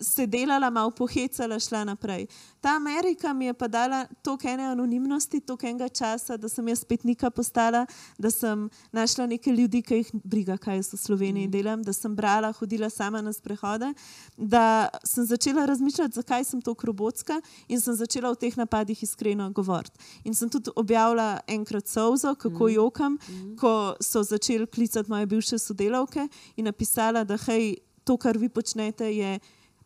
[0.00, 2.26] se delala, malo pohecala, šla naprej.
[2.60, 6.82] Ta Amerika mi je pa dala toliko ene anonimnosti, toliko enega časa, da sem jaz
[6.84, 7.86] spet nika postala,
[8.18, 11.50] da sem našla neke ljudi, ki jih briga, kaj jaz v Sloveniji mm.
[11.50, 13.92] delam, da sem brala, hodila sama na sprehode,
[14.36, 19.48] da sem začela razmišljati, zakaj sem tako robotska in sem začela o teh napadih iskreno
[19.50, 19.96] govoriti.
[20.24, 22.74] In sem tudi objavila enkrat sozo, kako mm.
[22.74, 23.56] jokam, mm.
[23.56, 28.48] ko so začeli klicati moje bivše sodelavce sodelavke in napisala, da hej, to, kar vi
[28.48, 29.38] počnete, je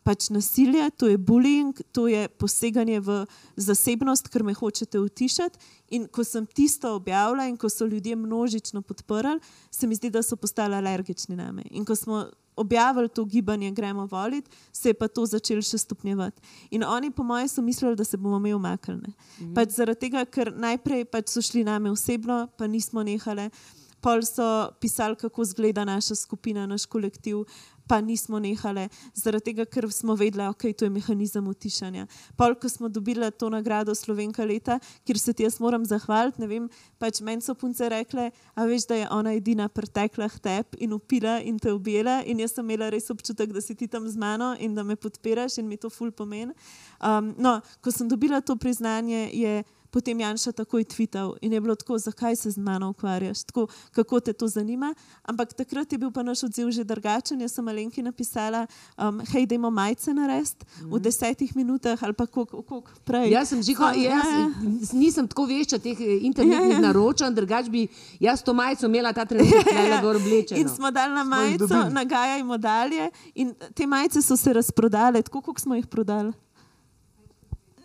[0.03, 5.59] pač nasilje, to je bullying, to je poseganje v zasebnost, ker me hočete utišati.
[5.91, 9.39] In ko sem tisto objavila in ko so ljudje množično podprli,
[9.71, 11.63] se mi zdi, da so postali alergični na me.
[11.69, 16.41] In ko smo objavili to gibanje, gremo voliti, se je pa to začelo še stopnjevati.
[16.71, 19.13] In oni, po mojem, so mislili, da se bomo mi umaknili.
[19.39, 19.53] Mhm.
[19.53, 23.49] Pač zaradi tega, ker najprej pač so šli name osebno, pa nismo nehali.
[24.01, 27.45] Pol so pisali, kako izgleda naša skupina, naš kolektiv,
[27.87, 32.05] pa nismo nehali, zaradi tega, ker smo vedeli, da okay, je to mehanizem utišanja.
[32.39, 36.47] Pol, ko smo dobili to nagrado Slovenka leta, kjer se ti jaz moram zahvaliti, ne
[36.47, 40.93] vem, pač meni so punce rekle, a veš, da je ona edina pretekla tep in
[40.95, 42.21] upila in te ubila.
[42.25, 44.95] In jaz sem imela res občutek, da si ti tam z mano in da me
[44.95, 46.55] podpiraš in mi to ful pomeni.
[47.03, 51.75] Um, no, ko sem dobila to priznanje, je potem Janša takoj tvital in je bilo
[51.75, 54.93] tako, zakaj se z mano ukvarjaš, tako, kako te to zanima.
[55.23, 57.41] Ampak takrat je bil pa naš odziv že drugačen.
[57.41, 58.65] Jaz sem Alenki napisala,
[58.97, 60.95] um, hej, da imamo majice narediti mm -hmm.
[60.95, 63.31] v desetih minutah ali pa kako prej.
[63.31, 64.51] Jaz sem že jaz ja.
[64.93, 66.81] nisem tako vešča teh eh, internetnih ja, ja.
[66.81, 67.87] naročanj, drugač bi
[68.19, 70.61] jaz to majico imela ta trenutek, da je gor oblečena.
[70.61, 73.09] In smo dali na majico, nagajajmo dalje.
[73.35, 76.33] In te majice so se razprodale, tako kot smo jih prodali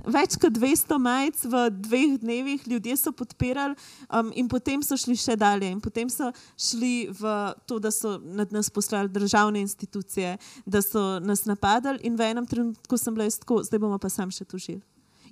[0.07, 3.77] več kot 200 majic v dveh dnevih, ljudje so podpirali,
[4.09, 5.69] um, in potem so šli še dalje.
[5.71, 7.33] In potem so šli v
[7.67, 12.47] to, da so nad nas poslali državne institucije, da so nas napadali, in v enem
[12.47, 14.83] trenutku sem bila jaz tako, zdaj bomo pa sam še tužili.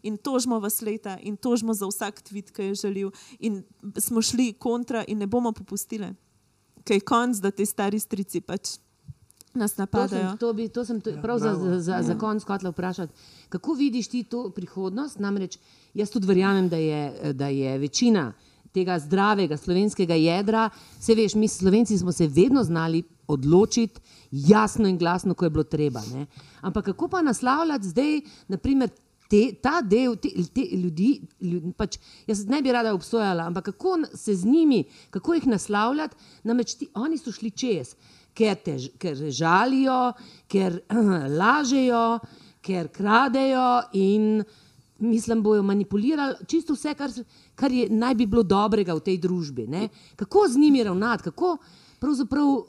[0.04, 3.62] In tožimo vas leta, in tožimo za vsak tvit, ki je želel, in
[3.96, 6.12] smo šli kontra, in ne bomo popustili.
[6.84, 8.76] Kaj je konc, da te stari strici pač
[9.54, 10.22] nas napadajo.
[10.22, 12.70] To sem, to bi, to sem to, ja, prav za, za, za, za konc hotela
[12.70, 13.12] vprašati.
[13.48, 15.18] Kako vidiš ti to prihodnost?
[15.18, 15.58] Namreč
[15.94, 18.32] jaz tudi verjamem, da je, da je večina
[18.74, 20.68] tega zdravega slovenskega jedra,
[21.00, 25.64] se veš, mi slovenci smo se vedno znali odločiti jasno in glasno, ko je bilo
[25.64, 26.02] treba.
[26.12, 26.26] Ne?
[26.60, 28.90] Ampak kako pa naslavljati zdaj, naprimer,
[29.30, 33.98] te, ta del te, te ljudi, ljudi pač, jaz ne bi rada obsojala, ampak kako
[34.14, 37.94] se z njimi, kako jih naslavljati, namreč ti, oni so šli čez
[38.34, 40.12] ker, te, ker žalijo,
[40.50, 40.80] ker
[41.40, 42.04] lažejo,
[42.64, 43.68] ker kradejo
[44.00, 44.44] in
[44.98, 47.10] mislim, bojo manipulirali čisto vse, kar,
[47.54, 49.66] kar je, naj bi bilo dobrega v tej družbi.
[49.68, 49.88] Ne?
[50.16, 51.56] Kako z njimi ravnati, kako
[52.00, 52.62] pravzaprav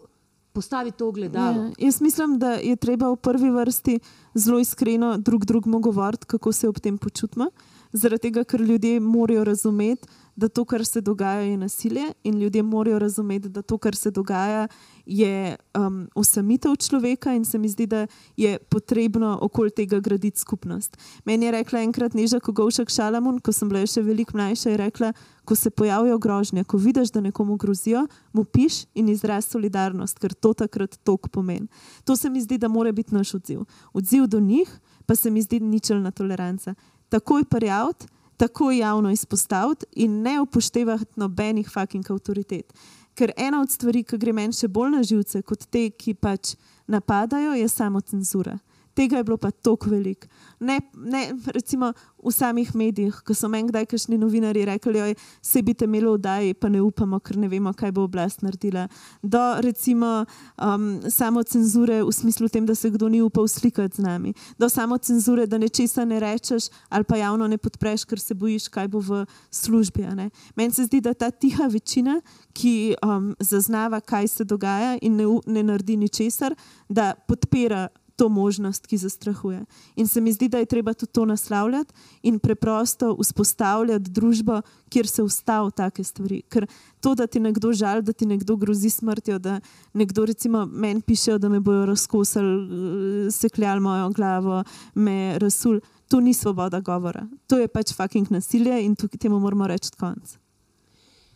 [0.54, 1.64] postaviti to gledalo?
[1.64, 4.00] Ja, jaz mislim, da je treba v prvi vrsti
[4.34, 7.50] zelo iskreno drug drugemu govoriti, kako se ob tem počutimo.
[7.96, 12.64] Zaradi tega, ker ljudje morajo razumeti, da to, kar se dogaja, je nasilje, in ljudje
[12.64, 14.68] morajo razumeti, da to, kar se dogaja,
[15.06, 20.98] je um, osamitev človeka, in se mi zdi, da je potrebno okoli tega graditi skupnost.
[21.26, 25.14] Meni je rekla enkrat Neža Kogovšek Šalamun, ko sem bila še veliko mlajša, je rekla,
[25.46, 30.34] ko se pojavijo grožnje, ko vidiš, da nekomu grozijo, mu piš in izraz solidarnost, ker
[30.34, 31.70] to takrat tok pomeni.
[32.04, 33.64] To se mi zdi, da mora biti naš odziv.
[33.94, 36.74] Odziv do njih pa se mi zdi ničelna toleranca.
[37.10, 42.74] Takoj prijaviti, tako javno izpostaviti in ne upoštevati nobenih fucking avtoritet.
[43.16, 46.56] Ker ena od stvari, ki gre meni še bolj na živce kot te, ki pač
[46.88, 48.58] napadajo, je samo cenzura.
[48.96, 50.28] Tega je bilo pa tako veliko.
[50.60, 51.92] Ne, ne, recimo
[52.24, 55.10] v samih medijih, ko so meni kdaj kašni novinari rekli, da
[55.42, 58.88] se bi te imeli vdaj, pa ne upamo, ker ne vemo, kaj bo oblast naredila.
[59.22, 60.24] Do recimo
[60.58, 64.34] um, samo cenzure v smislu tem, da se kdo ni upal slikati z nami.
[64.58, 68.70] Do samo cenzure, da nečesa ne rečeš ali pa javno ne podpreš, ker se bojiš,
[68.72, 70.08] kaj bo v službi.
[70.56, 72.22] Meni se zdi, da ta tiha večina,
[72.54, 76.56] ki um, zaznava, kaj se dogaja in ne, ne naredi ničesar,
[76.90, 79.66] da podpira to možnost, ki zastrahuje.
[79.96, 81.94] In se mi zdi, da je treba tudi to naslavljati
[82.24, 86.42] in preprosto vzpostavljati družbo, kjer se ustavijo take stvari.
[86.50, 86.68] Ker
[87.00, 89.60] to, da ti nekdo žal, da ti nekdo grozi smrtjo, da
[89.94, 94.64] nekdo recimo meni piše, da me bojo razkosali, sekljali mojo glavo,
[94.94, 95.80] me rasul.
[96.08, 100.38] To ni svoboda govora, to je pač fucking nasilje in tukaj temu moramo reči konec.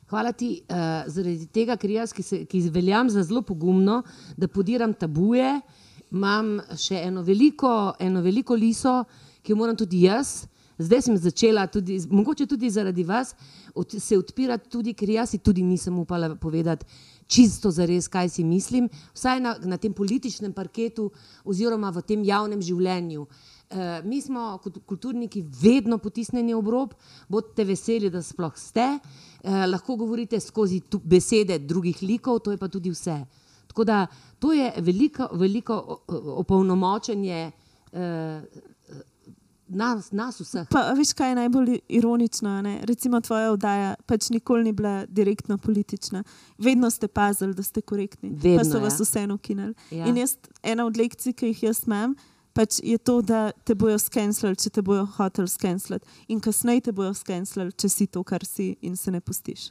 [0.09, 4.03] Hvala ti uh, zaradi tega, ker jaz, ki, se, ki veljam za zelo pogumno,
[4.37, 9.03] da podiram tabuje, uh, imam še eno veliko, eno veliko liso,
[9.43, 10.47] ki jo moram tudi jaz.
[10.79, 13.33] Zdaj sem začela, tudi, mogoče tudi zaradi vas,
[13.75, 16.85] od, se odpirati, tudi, ker jaz si tudi nisem upala povedati
[17.29, 21.11] čisto za res, kaj si mislim, vsaj na, na tem političnem parketu
[21.45, 23.25] oziroma v tem javnem življenju.
[23.69, 26.95] E, mi smo kot kulturniki vedno potisnjeni ob rob,
[27.29, 32.57] bodite veseli, da sploh ste, e, lahko govorite skozi tu, besede drugih likov, to je
[32.57, 33.19] pa tudi vse.
[33.69, 34.07] Tako da
[34.39, 35.99] to je veliko, veliko
[36.41, 37.51] opolnomočenje
[37.91, 38.41] eh,
[39.69, 40.67] nas, nas vseh.
[40.69, 42.61] Pa, veš, kaj je najbolj ironično?
[42.61, 42.79] Ne?
[42.89, 46.23] Recimo, tvoja oddaja pač nikoli ni bila direktno politična.
[46.57, 48.29] Vedno ste pazili, da ste korektni.
[48.33, 49.05] Vedno, pa so vas ja.
[49.05, 49.73] vseeno ukinili.
[49.91, 50.07] Ja.
[50.07, 52.15] In jaz, ena od lekcij, ki jih jaz imam.
[52.53, 56.91] Pač je to, da te bojo skenirali, če te bojo hoteli skenirati, in kasneje te
[56.91, 59.69] bojo skenirali, če si to, kar si, in se ne pustiš.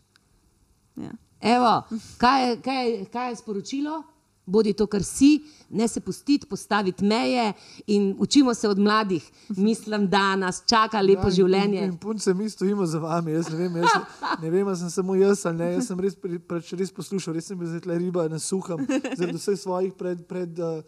[0.97, 1.11] Ja.
[1.41, 1.83] Evo,
[2.19, 4.03] kaj, je, kaj, je, kaj je sporočilo?
[4.49, 7.53] Bodi to, kar si, ne se pustiti, postaviti meje
[7.87, 9.31] in učimo se od mladih.
[9.49, 11.83] Mislim, da nas čaka lepo ja, življenje.
[11.83, 13.33] In, in punce, mi stojimo za vami.
[13.33, 15.73] Jaz ne vem, jaz, ne vem, sem samo jaz ali ne.
[15.73, 19.37] Jaz sem res, pri, preč, res poslušal, res sem bil zdaj riba na suhem, zaradi
[19.37, 20.25] vseh svojih pred.
[20.27, 20.81] pred uh,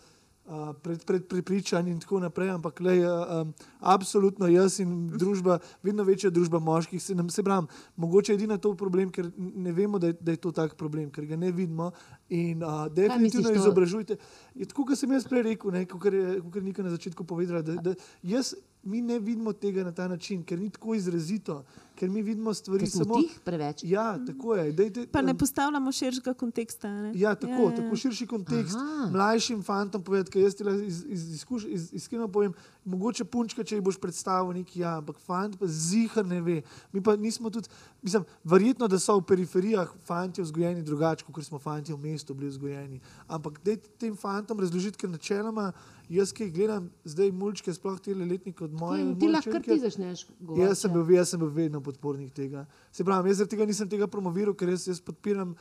[0.82, 2.50] pred, pred prepričanjem in tako naprej.
[2.50, 7.66] Ampak, le, um, absolutno jaz in družba, vedno večja družba moških, se nam se pravi,
[7.96, 11.10] mogoče je edina to problem, ker ne vemo, da je, da je to tak problem,
[11.10, 11.90] ker ga ne vidimo.
[12.28, 14.16] In uh, definitivno izobražujte.
[14.54, 17.62] Je tako, kot sem jaz prej rekel, kot je nekaj na začetku povedala.
[17.62, 21.64] Da, da jaz, mi ne vidimo tega na ta način, ker ni tako izrazito
[22.00, 23.82] ker mi vidimo stvari samo tih preveč.
[23.84, 24.72] Ja, tako je.
[24.72, 26.88] Dejte, pa ne postavljamo širšega konteksta.
[26.88, 27.12] Ne?
[27.14, 27.76] Ja, tako, ja, ja.
[27.76, 28.76] tako širši kontekst.
[28.76, 29.10] Aha.
[29.12, 32.54] Mlajšim fantom povedati, kaj jaz ti iz, iz, iz, iz, iskreno povem.
[32.84, 36.56] Mogoče punčka, če ji boš predstavil nekaj, ja, ampak fant pa zihar ne ve.
[36.92, 37.68] Mi pa nismo tudi,
[38.02, 42.48] mislim, verjetno, da so v periferijah fanti vzgojeni drugače, kot smo fanti v mestu bili
[42.48, 43.00] vzgojeni.
[43.28, 45.70] Ampak dejte tem fantom razložiti, ker načeloma
[46.10, 49.04] jaz, ki jih gledam, zdaj mulčke, sploh te letnike od moje.
[49.20, 50.66] Ti, lahko ti začneš govoriti.
[50.66, 52.64] Jaz sem, bil, jaz sem bil vedno podpornik tega.
[52.92, 55.54] Se pravi, jaz tega nisem tega promoviral, ker jaz, jaz podpiram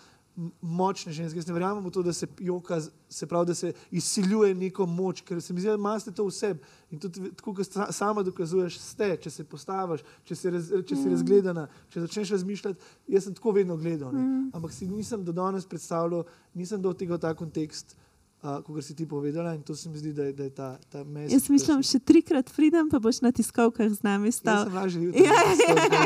[0.61, 1.39] močne ženske.
[1.39, 5.21] Jaz ne verjamem v to, da se joka, se pravi, da se izsiljuje neko moč,
[5.21, 6.53] ker se mi zdi, da imate to vse.
[6.91, 11.07] In tudi, tako kot sama dokazuješ, ste, če se postaviš, če si, raz, če si
[11.07, 11.15] mm.
[11.15, 12.91] razgledana, če začneš razmišljati.
[13.15, 14.51] Jaz sem tako vedno gledal, mm.
[14.57, 17.97] ampak si nisem do danes predstavljal, nisem do tega ta kontekst
[18.39, 21.03] kot si ti povedala, in to se mi zdi, da je, da je ta, ta
[21.03, 21.33] mesec.
[21.33, 24.69] Jaz mislim, še trikrat pridem, pa boš na tiskovkah z nami stal.
[24.71, 25.39] Ja, sem že ja,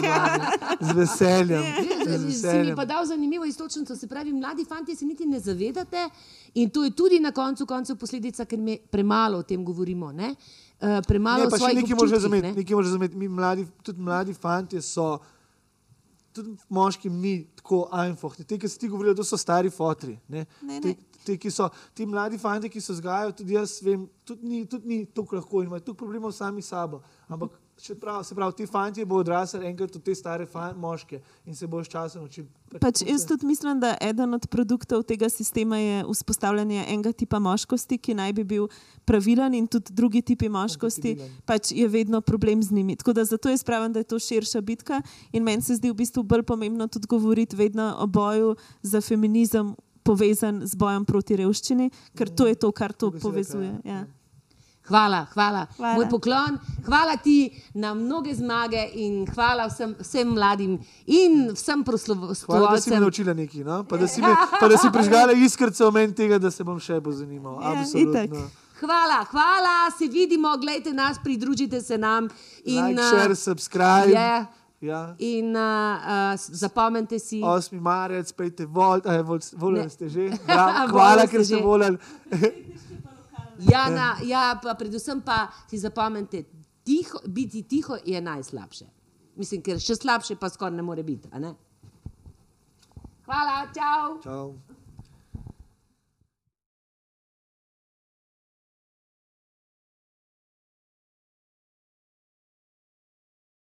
[0.01, 0.21] ja.
[0.81, 1.61] z veseljem.
[1.61, 2.17] Ja.
[2.33, 6.09] Si mi pa dal zanimivo istočnico, se pravi, mladi fanti se niti ne zavedate
[6.57, 10.11] in to je tudi na koncu koncev posledica, ker mi premalo o tem govorimo.
[10.11, 10.33] Ne?
[10.81, 12.49] Uh, premalo ne, pa še nekaj može razumeti.
[12.49, 12.81] Ne?
[12.81, 13.15] razumeti.
[13.15, 15.19] Mi mladi, tudi mladi fanti so,
[16.33, 18.41] tudi moškim ni tako ajnfoh.
[18.41, 20.17] Te, ki si ti govorili, to so stari fotri.
[20.27, 20.47] Ne?
[20.61, 20.81] Ne, ne.
[20.81, 24.87] Te, ti, so, ti mladi fanti, ki se zgajajo, tudi jaz vem, tudi ni, tudi
[24.87, 27.01] ni tako lahko in imajo tukaj problemov sami s sabo.
[27.27, 27.59] Ampak
[27.99, 31.67] prav, se pravi, ti fanti bodo odrasli enkrat v te stare fan, moške in se
[31.67, 32.47] bojo s časom učili.
[32.81, 37.97] Pač jaz tudi mislim, da eden od produktov tega sistema je vzpostavljanje enega tipa moškosti,
[37.97, 38.67] ki naj bi bil
[39.05, 42.95] pravilen, in tudi drugi tipi moškosti, pač je vedno problem z njimi.
[42.95, 45.01] Tako da zato jaz pravim, da je to širša bitka
[45.31, 49.75] in meni se zdi v bistvu bolj pomembno tudi govoriti vedno o boju za feminizem
[50.03, 53.71] povezan z bojem proti revščini, ker to je to, kar to povezuje.
[53.87, 54.03] Ja.
[54.83, 55.95] Hvala, hvala, hvala.
[55.95, 60.73] Moj poklon, hvala ti na mnoge zmage in hvala vsem, vsem mladim
[61.07, 62.49] in vsem proslovovalcem.
[62.51, 63.83] Hvala, da si me naučila nekaj, no?
[63.87, 66.81] pa, da si me, pa da si prižgala iskrce v meni tega, da se bom
[66.83, 67.61] še bolj zanimal.
[67.63, 67.85] Ja,
[68.83, 72.27] hvala, hvala, se vidimo, gledajte nas, pridružite se nam.
[72.65, 74.11] In, like, share, subscribe.
[74.11, 74.51] Yeah.
[74.83, 75.15] Ja.
[75.17, 77.39] In uh, uh, zapomnite si.
[77.39, 77.79] 8.
[77.79, 80.27] marec, pejte, volite, volite, volite ste že.
[80.91, 81.95] Hvala, ker ste volili.
[83.63, 86.43] Ja, na, ja pa predvsem pa si zapomnite,
[86.83, 88.85] tiho, biti tiho je najslabše.
[89.39, 91.31] Mislim, ker še slabše pa skoraj ne more biti.
[91.39, 91.55] ne?
[93.23, 94.19] Hvala, čau!
[94.19, 94.72] Čau.